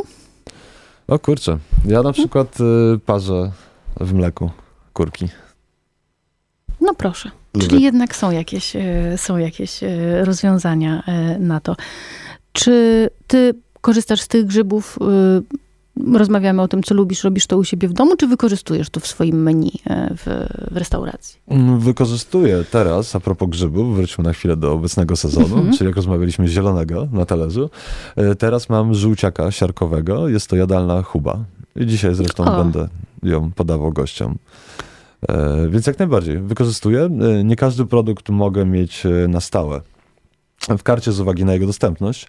O 1.08 1.20
kurczę, 1.20 1.58
ja 1.86 2.04
na 2.04 2.14
przykład 2.14 2.58
y, 2.60 3.00
parzę 3.06 3.52
w 4.00 4.14
mleku 4.14 4.52
kurki. 4.94 5.28
No 6.82 6.94
proszę. 6.94 7.32
Lubię. 7.54 7.68
Czyli 7.68 7.84
jednak 7.84 8.16
są 8.16 8.32
jakieś, 8.32 8.76
e, 8.76 8.82
są 9.18 9.38
jakieś 9.38 9.84
e, 9.84 10.26
rozwiązania 10.26 11.04
e, 11.08 11.40
na 11.40 11.60
to. 11.60 11.76
Czy 12.54 13.10
ty 13.28 13.54
korzystasz 13.82 14.22
z 14.22 14.28
tych 14.28 14.46
grzybów? 14.46 15.00
Rozmawiamy 16.14 16.62
o 16.62 16.68
tym, 16.68 16.84
co 16.84 16.96
lubisz, 16.96 17.24
robisz 17.24 17.48
to 17.48 17.58
u 17.58 17.64
siebie 17.64 17.88
w 17.88 17.94
domu, 17.94 18.16
czy 18.16 18.28
wykorzystujesz 18.28 18.90
to 18.90 19.00
w 19.00 19.08
swoim 19.08 19.44
menu 19.44 19.72
w, 20.18 20.48
w 20.72 20.78
restauracji? 20.78 21.40
Mm, 21.48 21.80
wykorzystuję 21.80 22.64
teraz, 22.72 23.16
a 23.16 23.20
propos 23.20 23.50
grzybów, 23.50 23.96
wróćmy 23.96 24.24
na 24.24 24.34
chwilę 24.34 24.56
do 24.56 24.74
obecnego 24.74 25.16
sezonu, 25.16 25.56
mhm. 25.56 25.74
czyli 25.74 25.88
jak 25.88 25.96
rozmawialiśmy 25.96 26.48
zielonego 26.48 27.08
na 27.12 27.26
talerzu. 27.26 27.70
Teraz 28.38 28.70
mam 28.70 28.94
żółciaka 28.94 29.52
siarkowego, 29.52 30.28
jest 30.28 30.48
to 30.48 30.56
jadalna 30.56 31.04
chuba. 31.04 31.40
I 31.76 31.86
dzisiaj 31.86 32.16
zresztą 32.16 32.46
o. 32.46 32.64
będę 32.64 32.88
ją 33.24 33.52
podawał 33.52 33.92
gościom. 33.92 34.38
E, 35.30 35.68
więc 35.70 35.88
jak 35.88 36.00
najbardziej 36.00 36.40
wykorzystuję. 36.40 37.02
E, 37.02 37.44
nie 37.44 37.56
każdy 37.56 37.86
produkt 37.86 38.30
mogę 38.30 38.66
mieć 38.66 39.06
e, 39.06 39.28
na 39.28 39.42
stałe 39.42 39.82
w 40.78 40.84
karcie 40.84 41.12
z 41.12 41.20
uwagi 41.20 41.46
na 41.46 41.54
jego 41.54 41.66
dostępność, 41.66 42.28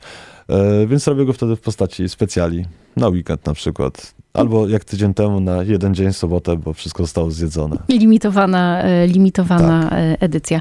więc 0.86 1.06
robię 1.06 1.24
go 1.24 1.32
wtedy 1.32 1.56
w 1.56 1.60
postaci 1.60 2.08
specjali, 2.08 2.64
na 2.96 3.08
weekend 3.08 3.46
na 3.46 3.54
przykład. 3.54 4.14
Albo 4.34 4.68
jak 4.68 4.84
tydzień 4.84 5.14
temu 5.14 5.40
na 5.40 5.62
jeden 5.62 5.94
dzień, 5.94 6.12
sobotę, 6.12 6.56
bo 6.56 6.72
wszystko 6.72 7.02
zostało 7.02 7.30
zjedzone. 7.30 7.76
Limitowana, 7.88 8.82
limitowana 9.06 9.90
tak. 9.90 9.98
edycja. 10.20 10.60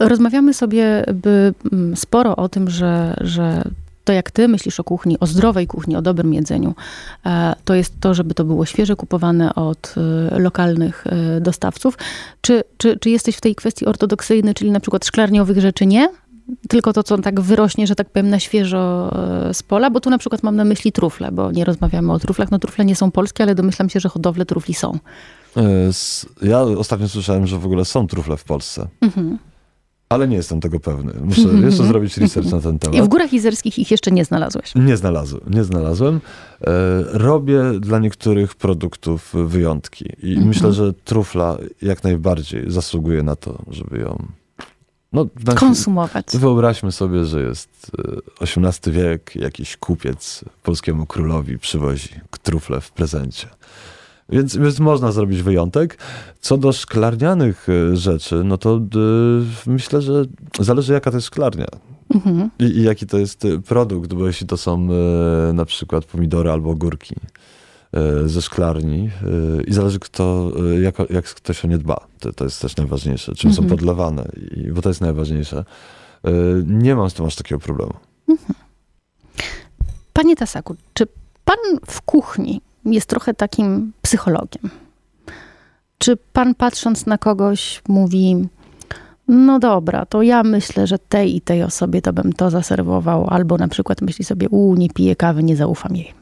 Rozmawiamy 0.00 0.54
sobie 0.54 1.04
by 1.14 1.54
sporo 1.94 2.36
o 2.36 2.48
tym, 2.48 2.70
że, 2.70 3.16
że 3.20 3.64
to, 4.04 4.12
jak 4.12 4.30
ty 4.30 4.48
myślisz 4.48 4.80
o 4.80 4.84
kuchni, 4.84 5.20
o 5.20 5.26
zdrowej 5.26 5.66
kuchni, 5.66 5.96
o 5.96 6.02
dobrym 6.02 6.34
jedzeniu, 6.34 6.74
e, 7.26 7.54
to 7.64 7.74
jest 7.74 8.00
to, 8.00 8.14
żeby 8.14 8.34
to 8.34 8.44
było 8.44 8.66
świeże, 8.66 8.96
kupowane 8.96 9.54
od 9.54 9.94
e, 9.96 10.38
lokalnych 10.38 11.04
e, 11.06 11.40
dostawców. 11.40 11.98
Czy, 12.40 12.62
czy, 12.76 12.98
czy 12.98 13.10
jesteś 13.10 13.36
w 13.36 13.40
tej 13.40 13.54
kwestii 13.54 13.86
ortodoksyjny, 13.86 14.54
czyli 14.54 14.70
na 14.70 14.80
przykład 14.80 15.06
szklarniowych 15.06 15.58
rzeczy 15.58 15.86
nie? 15.86 16.08
Tylko 16.68 16.92
to, 16.92 17.02
co 17.02 17.18
tak 17.18 17.40
wyrośnie, 17.40 17.86
że 17.86 17.94
tak 17.94 18.10
powiem, 18.10 18.30
na 18.30 18.38
świeżo 18.38 19.10
z 19.52 19.62
pola, 19.62 19.90
bo 19.90 20.00
tu 20.00 20.10
na 20.10 20.18
przykład 20.18 20.42
mam 20.42 20.56
na 20.56 20.64
myśli 20.64 20.92
trufle, 20.92 21.32
bo 21.32 21.52
nie 21.52 21.64
rozmawiamy 21.64 22.12
o 22.12 22.18
truflach. 22.18 22.50
No 22.50 22.58
trufle 22.58 22.84
nie 22.84 22.96
są 22.96 23.10
polskie, 23.10 23.42
ale 23.44 23.54
domyślam 23.54 23.88
się, 23.88 24.00
że 24.00 24.08
hodowle 24.08 24.46
trufli 24.46 24.74
są. 24.74 24.98
Ja 26.42 26.60
ostatnio 26.60 27.08
słyszałem, 27.08 27.46
że 27.46 27.58
w 27.58 27.66
ogóle 27.66 27.84
są 27.84 28.06
trufle 28.06 28.36
w 28.36 28.44
Polsce. 28.44 28.88
Mhm. 29.00 29.38
Ale 30.08 30.28
nie 30.28 30.36
jestem 30.36 30.60
tego 30.60 30.80
pewny. 30.80 31.12
Muszę 31.24 31.42
jeszcze 31.42 31.84
zrobić 31.84 32.16
research 32.16 32.50
na 32.50 32.60
ten 32.60 32.78
temat. 32.78 32.96
I 32.96 33.02
w 33.02 33.08
Górach 33.08 33.32
Izerskich 33.32 33.78
ich 33.78 33.90
jeszcze 33.90 34.10
nie 34.10 34.24
znalazłeś? 34.24 34.74
Nie 34.74 34.96
znalazłem. 34.96 35.42
Nie 35.46 35.64
znalazłem. 35.64 36.20
E, 36.60 36.70
robię 37.12 37.62
dla 37.80 37.98
niektórych 37.98 38.54
produktów 38.54 39.34
wyjątki. 39.34 40.04
I 40.22 40.30
mhm. 40.30 40.48
myślę, 40.48 40.72
że 40.72 40.92
trufla 40.92 41.58
jak 41.82 42.04
najbardziej 42.04 42.70
zasługuje 42.70 43.22
na 43.22 43.36
to, 43.36 43.62
żeby 43.70 43.98
ją 43.98 44.26
no, 45.12 45.26
konsumować. 45.56 46.26
Wyobraźmy 46.34 46.92
sobie, 46.92 47.24
że 47.24 47.42
jest 47.42 47.90
XVIII 48.40 48.72
e, 48.86 48.90
wiek, 48.90 49.36
jakiś 49.36 49.76
kupiec 49.76 50.44
polskiemu 50.62 51.06
królowi 51.06 51.58
przywozi 51.58 52.08
trufle 52.42 52.80
w 52.80 52.90
prezencie. 52.90 53.48
Więc, 54.28 54.56
więc 54.56 54.80
można 54.80 55.12
zrobić 55.12 55.42
wyjątek. 55.42 55.98
Co 56.40 56.56
do 56.56 56.72
szklarnianych 56.72 57.66
e, 57.68 57.96
rzeczy, 57.96 58.44
no 58.44 58.58
to 58.58 58.76
y, 58.76 59.70
myślę, 59.70 60.02
że 60.02 60.24
zależy 60.60 60.92
jaka 60.92 61.10
to 61.10 61.16
jest 61.16 61.26
szklarnia. 61.26 61.66
Mhm. 62.14 62.50
I, 62.58 62.64
I, 62.64 62.82
jaki 62.82 63.06
to 63.06 63.18
jest 63.18 63.46
produkt, 63.66 64.14
bo 64.14 64.26
jeśli 64.26 64.46
to 64.46 64.56
są 64.56 64.88
na 65.52 65.64
przykład 65.64 66.04
pomidory 66.04 66.50
albo 66.50 66.70
ogórki 66.70 67.14
y, 67.14 67.59
ze 68.26 68.42
szklarni 68.42 69.10
i 69.66 69.72
zależy 69.72 69.98
kto, 69.98 70.52
jak, 70.82 71.10
jak 71.10 71.24
ktoś 71.24 71.64
o 71.64 71.68
nie 71.68 71.78
dba. 71.78 72.06
To, 72.20 72.32
to 72.32 72.44
jest 72.44 72.62
też 72.62 72.76
najważniejsze. 72.76 73.34
Czym 73.34 73.50
mhm. 73.50 73.68
są 73.68 73.76
podlewane, 73.76 74.28
i, 74.56 74.72
bo 74.72 74.82
to 74.82 74.88
jest 74.88 75.00
najważniejsze. 75.00 75.64
Nie 76.66 76.96
mam 76.96 77.10
z 77.10 77.14
tym 77.14 77.26
aż 77.26 77.36
takiego 77.36 77.58
problemu. 77.60 77.92
Mhm. 78.28 78.54
Panie 80.12 80.36
Tasaku, 80.36 80.76
czy 80.94 81.06
pan 81.44 81.56
w 81.86 82.02
kuchni 82.02 82.60
jest 82.84 83.06
trochę 83.06 83.34
takim 83.34 83.92
psychologiem. 84.02 84.70
Czy 85.98 86.16
pan 86.32 86.54
patrząc 86.54 87.06
na 87.06 87.18
kogoś 87.18 87.82
mówi, 87.88 88.48
no 89.28 89.58
dobra, 89.58 90.06
to 90.06 90.22
ja 90.22 90.42
myślę, 90.42 90.86
że 90.86 90.98
tej 90.98 91.36
i 91.36 91.40
tej 91.40 91.62
osobie 91.62 92.02
to 92.02 92.12
bym 92.12 92.32
to 92.32 92.50
zaserwował, 92.50 93.26
albo 93.28 93.58
na 93.58 93.68
przykład 93.68 94.02
myśli 94.02 94.24
sobie, 94.24 94.48
u, 94.48 94.74
nie 94.74 94.88
piję 94.88 95.16
kawy, 95.16 95.42
nie 95.42 95.56
zaufam 95.56 95.96
jej. 95.96 96.19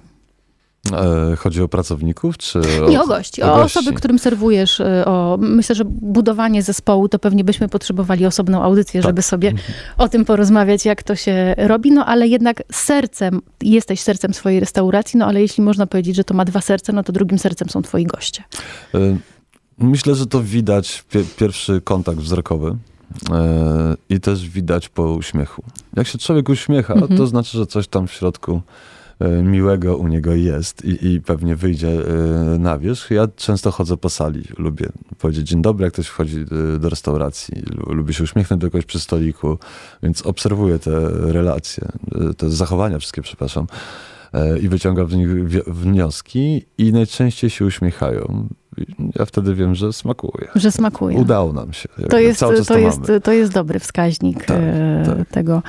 E, 0.93 1.37
chodzi 1.37 1.63
o 1.63 1.69
pracowników, 1.69 2.39
czy 2.39 2.61
o, 2.87 2.89
Nie 2.89 3.03
o 3.03 3.07
gości, 3.07 3.43
o, 3.43 3.55
o 3.55 3.63
osoby, 3.63 3.93
którym 3.93 4.19
serwujesz. 4.19 4.81
E, 4.81 5.05
o, 5.05 5.39
myślę, 5.41 5.75
że 5.75 5.85
budowanie 5.85 6.63
zespołu 6.63 7.09
to 7.09 7.19
pewnie 7.19 7.45
byśmy 7.45 7.69
potrzebowali 7.69 8.27
osobną 8.27 8.63
audycję, 8.63 9.03
tak. 9.03 9.09
żeby 9.09 9.23
sobie 9.23 9.53
o 9.99 10.09
tym 10.09 10.25
porozmawiać, 10.25 10.85
jak 10.85 11.03
to 11.03 11.17
się 11.17 11.55
robi. 11.59 11.93
No 11.93 12.07
ale 12.07 12.29
jednak 12.29 12.63
sercem, 12.73 13.41
jesteś 13.63 14.01
sercem 14.01 14.35
swojej 14.35 14.61
restauracji, 14.61 15.19
no 15.19 15.27
ale 15.27 15.41
jeśli 15.41 15.63
można 15.63 15.87
powiedzieć, 15.87 16.17
że 16.17 16.25
to 16.25 16.35
ma 16.35 16.45
dwa 16.45 16.61
serca, 16.61 16.93
no 16.93 17.03
to 17.03 17.13
drugim 17.13 17.39
sercem 17.39 17.69
są 17.69 17.83
twoi 17.83 18.07
goście. 18.07 18.45
E, 18.95 18.99
myślę, 19.79 20.15
że 20.15 20.27
to 20.27 20.43
widać, 20.43 21.05
pierwszy 21.37 21.81
kontakt 21.81 22.19
wzrokowy. 22.19 22.77
I 24.11 24.21
też 24.21 24.49
widać 24.49 24.89
po 24.89 25.13
uśmiechu. 25.13 25.63
Jak 25.97 26.07
się 26.07 26.19
człowiek 26.19 26.49
uśmiecha, 26.49 26.95
mhm. 26.95 27.17
to 27.17 27.27
znaczy, 27.27 27.59
że 27.59 27.67
coś 27.67 27.89
tam 27.89 28.07
w 28.07 28.13
środku 28.13 28.63
miłego 29.43 29.97
u 29.97 30.09
niego 30.09 30.35
jest 30.35 30.85
i, 30.85 31.07
i 31.07 31.21
pewnie 31.21 31.57
wyjdzie 31.57 31.89
e, 31.89 32.59
na 32.59 32.79
wierzch. 32.79 33.11
Ja 33.11 33.29
często 33.37 33.71
chodzę 33.71 33.97
po 33.97 34.09
sali, 34.09 34.43
lubię 34.59 34.89
powiedzieć 35.19 35.49
dzień 35.49 35.63
dobry, 35.63 35.85
jak 35.85 35.93
ktoś 35.93 36.07
wchodzi 36.07 36.45
e, 36.75 36.79
do 36.79 36.89
restauracji, 36.89 37.63
lubię 37.87 38.13
się 38.15 38.25
uśmiechnąć 38.25 38.63
do 38.63 38.71
kogoś 38.71 38.85
przy 38.85 39.01
stoliku, 39.01 39.59
więc 40.03 40.27
obserwuję 40.27 40.79
te 40.79 41.09
relacje, 41.33 41.89
te 42.37 42.51
zachowania 42.51 42.99
wszystkie, 42.99 43.23
przepraszam, 43.23 43.67
i 44.63 44.69
wyciągam 44.69 45.11
z 45.11 45.15
nich 45.15 45.29
wnioski 45.67 46.67
i 46.79 46.93
najczęściej 46.93 47.51
się 47.51 47.65
uśmiechają. 47.65 48.49
Ja 49.19 49.25
wtedy 49.25 49.55
wiem, 49.55 49.75
że 49.75 49.93
smakuje. 49.93 50.49
Że 50.55 50.73
smakuje. 50.73 51.19
Udało 51.19 51.53
nam 51.53 51.73
się. 51.73 51.89
To 52.11 52.19
jest, 52.19 52.41
to, 52.41 52.65
to, 52.65 52.79
jest, 52.79 53.01
to 53.25 53.33
jest 53.33 53.53
dobry 53.53 53.79
wskaźnik 53.79 54.45
tak, 54.45 54.59
tak. 55.07 55.29
tego. 55.29 55.63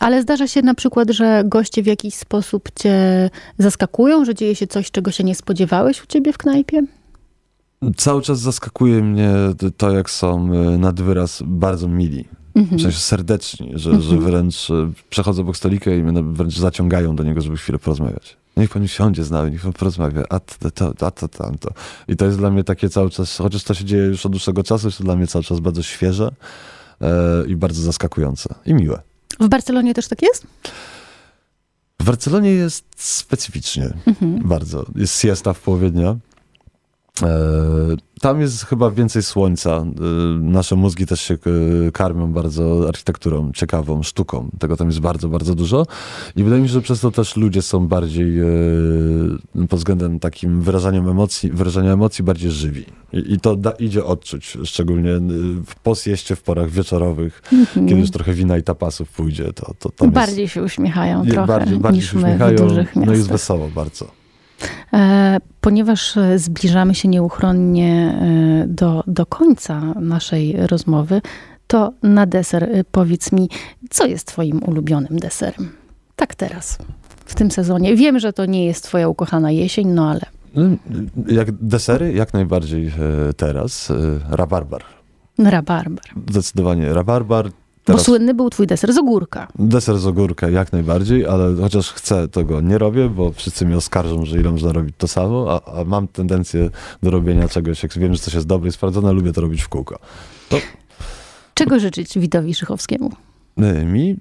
Ale 0.00 0.22
zdarza 0.22 0.46
się 0.46 0.62
na 0.62 0.74
przykład, 0.74 1.10
że 1.10 1.42
goście 1.46 1.82
w 1.82 1.86
jakiś 1.86 2.14
sposób 2.14 2.68
cię 2.74 3.30
zaskakują, 3.58 4.24
że 4.24 4.34
dzieje 4.34 4.54
się 4.54 4.66
coś, 4.66 4.90
czego 4.90 5.10
się 5.10 5.24
nie 5.24 5.34
spodziewałeś 5.34 6.02
u 6.02 6.06
ciebie 6.06 6.32
w 6.32 6.38
knajpie? 6.38 6.82
Cały 7.96 8.22
czas 8.22 8.40
zaskakuje 8.40 9.02
mnie 9.02 9.30
to, 9.76 9.90
jak 9.90 10.10
są 10.10 10.52
e, 10.52 10.78
nad 10.78 11.00
wyraz 11.00 11.42
bardzo 11.46 11.88
mili. 11.88 12.24
Mhm. 12.54 12.78
W 12.78 12.82
sensie 12.82 12.98
serdeczni, 12.98 13.72
że, 13.74 13.90
mhm. 13.90 14.10
że 14.10 14.16
wręcz 14.16 14.70
e, 14.70 14.90
przechodzą 15.10 15.42
obok 15.42 15.56
stolika 15.56 15.90
i 15.90 16.02
mnie 16.02 16.22
wręcz 16.22 16.58
zaciągają 16.58 17.16
do 17.16 17.24
niego, 17.24 17.40
żeby 17.40 17.56
chwilę 17.56 17.78
porozmawiać. 17.78 18.36
niech 18.56 18.70
pan 18.70 18.88
siądzie 18.88 19.24
z 19.24 19.30
nami, 19.30 19.50
niech 19.50 19.62
pan 19.62 19.72
porozmawia, 19.72 20.22
a 20.30 20.40
to, 20.40 20.70
to, 20.70 21.06
a 21.06 21.10
to, 21.10 21.28
tamto. 21.28 21.70
I 22.08 22.16
to 22.16 22.24
jest 22.24 22.38
dla 22.38 22.50
mnie 22.50 22.64
takie 22.64 22.88
cały 22.88 23.10
czas, 23.10 23.36
chociaż 23.36 23.62
to 23.64 23.74
się 23.74 23.84
dzieje 23.84 24.04
już 24.04 24.26
od 24.26 24.32
dłuższego 24.32 24.62
czasu, 24.62 24.86
jest 24.86 24.98
to 24.98 25.04
dla 25.04 25.16
mnie 25.16 25.26
cały 25.26 25.44
czas 25.44 25.60
bardzo 25.60 25.82
świeże 25.82 26.32
e, 27.00 27.46
i 27.46 27.56
bardzo 27.56 27.82
zaskakujące 27.82 28.54
i 28.66 28.74
miłe. 28.74 29.07
W 29.40 29.48
Barcelonie 29.48 29.94
też 29.94 30.08
tak 30.08 30.22
jest? 30.22 30.46
W 32.00 32.04
Barcelonie 32.04 32.50
jest 32.50 32.84
specyficznie 32.96 33.90
Mhm. 34.06 34.48
bardzo. 34.48 34.86
Jest 34.96 35.20
siesta 35.20 35.52
w 35.52 35.60
połowie 35.60 35.90
dnia. 35.90 36.16
E, 37.22 37.28
Tam 38.20 38.40
jest 38.40 38.64
chyba 38.64 38.90
więcej 38.90 39.22
słońca. 39.22 39.70
E, 39.70 39.84
Nasze 40.40 40.76
mózgi 40.76 41.06
też 41.06 41.20
się 41.20 41.34
e, 41.34 41.92
karmią 41.92 42.32
bardzo 42.32 42.88
architekturą, 42.88 43.52
ciekawą, 43.54 44.02
sztuką. 44.02 44.50
Tego 44.58 44.76
tam 44.76 44.86
jest 44.88 45.00
bardzo, 45.00 45.28
bardzo 45.28 45.54
dużo. 45.54 45.86
I 46.36 46.42
wydaje 46.44 46.62
mi 46.62 46.68
się, 46.68 46.74
że 46.74 46.80
przez 46.80 47.00
to 47.00 47.10
też 47.10 47.36
ludzie 47.36 47.62
są 47.62 47.88
bardziej 47.88 48.40
e, 48.40 48.46
pod 49.68 49.78
względem 49.78 50.18
takim 50.20 50.62
wyrażaniem 50.62 51.08
emocji, 51.08 51.50
wyrażania 51.52 51.92
emocji 51.92 52.24
bardziej 52.24 52.50
żywi. 52.50 52.84
I, 53.12 53.32
i 53.32 53.40
to 53.40 53.56
da, 53.56 53.70
idzie 53.70 54.04
odczuć, 54.04 54.58
szczególnie 54.64 55.10
w 55.66 55.74
posjeście 55.82 56.36
w 56.36 56.42
porach 56.42 56.70
wieczorowych, 56.70 57.42
kiedy 57.74 58.00
już 58.00 58.10
trochę 58.10 58.32
wina 58.32 58.58
i 58.58 58.62
tapasów 58.62 59.08
pójdzie, 59.10 59.52
to, 59.52 59.74
to 59.78 59.90
tam 59.90 60.08
Mhm. 60.08 60.26
Bardziej 60.26 60.48
się 60.48 60.62
uśmiechają 60.62 61.18
jest, 61.24 61.34
trochę 61.34 61.46
bardziej, 61.46 61.78
bardziej 61.78 62.00
niż 62.00 62.10
się 62.10 62.16
my 62.16 62.22
w 62.22 62.24
uśmiechają, 62.24 62.56
dużych 62.56 62.96
no 62.96 63.00
miastach. 63.00 63.16
jest 63.18 63.28
wesoło 63.28 63.68
bardzo. 63.74 64.17
E, 64.92 65.38
Ponieważ 65.60 66.16
e, 66.16 66.38
zbliżamy 66.38 66.94
się 66.94 67.08
nieuchronnie 67.08 68.18
e, 68.22 68.66
do, 68.68 69.04
do 69.06 69.26
końca 69.26 69.80
naszej 70.00 70.56
rozmowy, 70.66 71.20
to 71.66 71.92
na 72.02 72.26
deser 72.26 72.68
powiedz 72.92 73.32
mi, 73.32 73.48
co 73.90 74.06
jest 74.06 74.26
twoim 74.26 74.62
ulubionym 74.62 75.18
deserem? 75.18 75.72
Tak 76.16 76.34
teraz, 76.34 76.78
w 77.24 77.34
tym 77.34 77.50
sezonie. 77.50 77.96
Wiem, 77.96 78.18
że 78.18 78.32
to 78.32 78.46
nie 78.46 78.66
jest 78.66 78.84
twoja 78.84 79.08
ukochana 79.08 79.50
jesień, 79.50 79.88
no 79.88 80.10
ale 80.10 80.20
No, 80.54 80.62
Jak 81.28 81.52
desery, 81.52 82.12
jak 82.12 82.34
najbardziej 82.34 82.92
teraz. 83.36 83.92
Rabarbar. 84.30 84.82
rabarbar. 85.38 86.04
Zdecydowanie 86.30 86.94
rabarbar. 86.94 87.50
Bo 87.88 87.92
Teraz 87.92 88.06
słynny 88.06 88.34
był 88.34 88.50
twój 88.50 88.66
deser 88.66 88.92
z 88.92 88.98
ogórka. 88.98 89.48
deser 89.58 89.98
z 89.98 90.06
ogórka 90.06 90.48
jak 90.50 90.72
najbardziej, 90.72 91.26
ale 91.26 91.56
chociaż 91.60 91.92
chcę, 91.92 92.28
tego 92.28 92.60
nie 92.60 92.78
robię, 92.78 93.08
bo 93.08 93.32
wszyscy 93.32 93.66
mnie 93.66 93.76
oskarżą, 93.76 94.24
że 94.24 94.40
ile 94.40 94.50
można 94.50 94.72
robić 94.72 94.94
to 94.98 95.08
samo, 95.08 95.46
a, 95.66 95.80
a 95.80 95.84
mam 95.84 96.08
tendencję 96.08 96.70
do 97.02 97.10
robienia 97.10 97.48
czegoś, 97.48 97.82
jak 97.82 97.98
wiem, 97.98 98.14
że 98.14 98.20
coś 98.20 98.34
jest 98.34 98.46
dobre 98.46 98.68
i 98.68 98.72
sprawdzone, 98.72 99.12
lubię 99.12 99.32
to 99.32 99.40
robić 99.40 99.62
w 99.62 99.68
kółko. 99.68 99.98
Czego 101.54 101.78
życzyć 101.78 102.18
Widowi 102.18 102.54
Szychowskiemu? 102.54 103.12
Mi? 103.84 104.16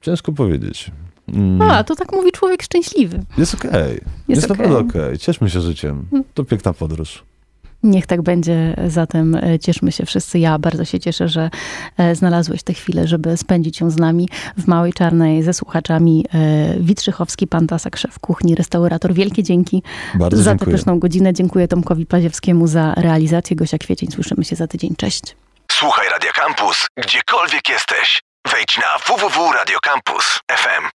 Ciężko 0.00 0.32
powiedzieć. 0.32 0.90
Mm, 1.28 1.62
A, 1.62 1.84
to 1.84 1.96
tak 1.96 2.12
mówi 2.12 2.32
człowiek 2.32 2.62
szczęśliwy. 2.62 3.22
Jest 3.38 3.54
okej. 3.54 4.00
Jest, 4.28 4.50
okej. 4.50 4.66
naprawdę 4.68 4.88
okej. 5.00 5.18
Cieszmy 5.18 5.50
się 5.50 5.60
życiem. 5.60 6.04
To 6.34 6.44
piękna 6.44 6.72
podróż. 6.72 7.22
Niech 7.82 8.06
tak 8.06 8.22
będzie, 8.22 8.76
zatem 8.88 9.34
e, 9.34 9.58
cieszmy 9.58 9.92
się 9.92 10.06
wszyscy. 10.06 10.38
Ja 10.38 10.58
bardzo 10.58 10.84
się 10.84 11.00
cieszę, 11.00 11.28
że 11.28 11.50
e, 11.98 12.14
znalazłeś 12.14 12.62
tę 12.62 12.72
chwilę, 12.74 13.06
żeby 13.06 13.36
spędzić 13.36 13.80
ją 13.80 13.90
z 13.90 13.96
nami 13.96 14.28
w 14.58 14.66
Małej 14.66 14.92
Czarnej 14.92 15.42
ze 15.42 15.52
słuchaczami. 15.52 16.26
E, 16.34 16.74
Witrzychowski, 16.80 17.46
pan 17.46 17.66
Tasak, 17.66 17.96
szef 17.96 18.18
kuchni, 18.18 18.54
restaurator. 18.54 19.14
Wielkie 19.14 19.42
dzięki 19.42 19.82
Bardzo 20.14 20.42
za 20.42 20.50
tę 20.50 20.58
dziękuję. 20.58 20.76
pyszną 20.76 20.98
godzinę. 20.98 21.32
Dziękuję 21.32 21.68
Tomkowi 21.68 22.06
Paziewskiemu 22.06 22.66
za 22.66 22.94
realizację. 22.94 23.56
Gosia 23.56 23.78
Kwiecień, 23.78 24.10
słyszymy 24.10 24.44
się 24.44 24.56
za 24.56 24.66
tydzień. 24.66 24.94
Cześć. 24.96 25.36
Słuchaj 25.72 26.08
Radio 26.08 26.30
Campus, 26.34 26.86
gdziekolwiek 26.96 27.68
jesteś. 27.68 28.22
Wejdź 28.52 28.78
na 28.78 29.14
www.radiocampus.fm. 29.16 30.84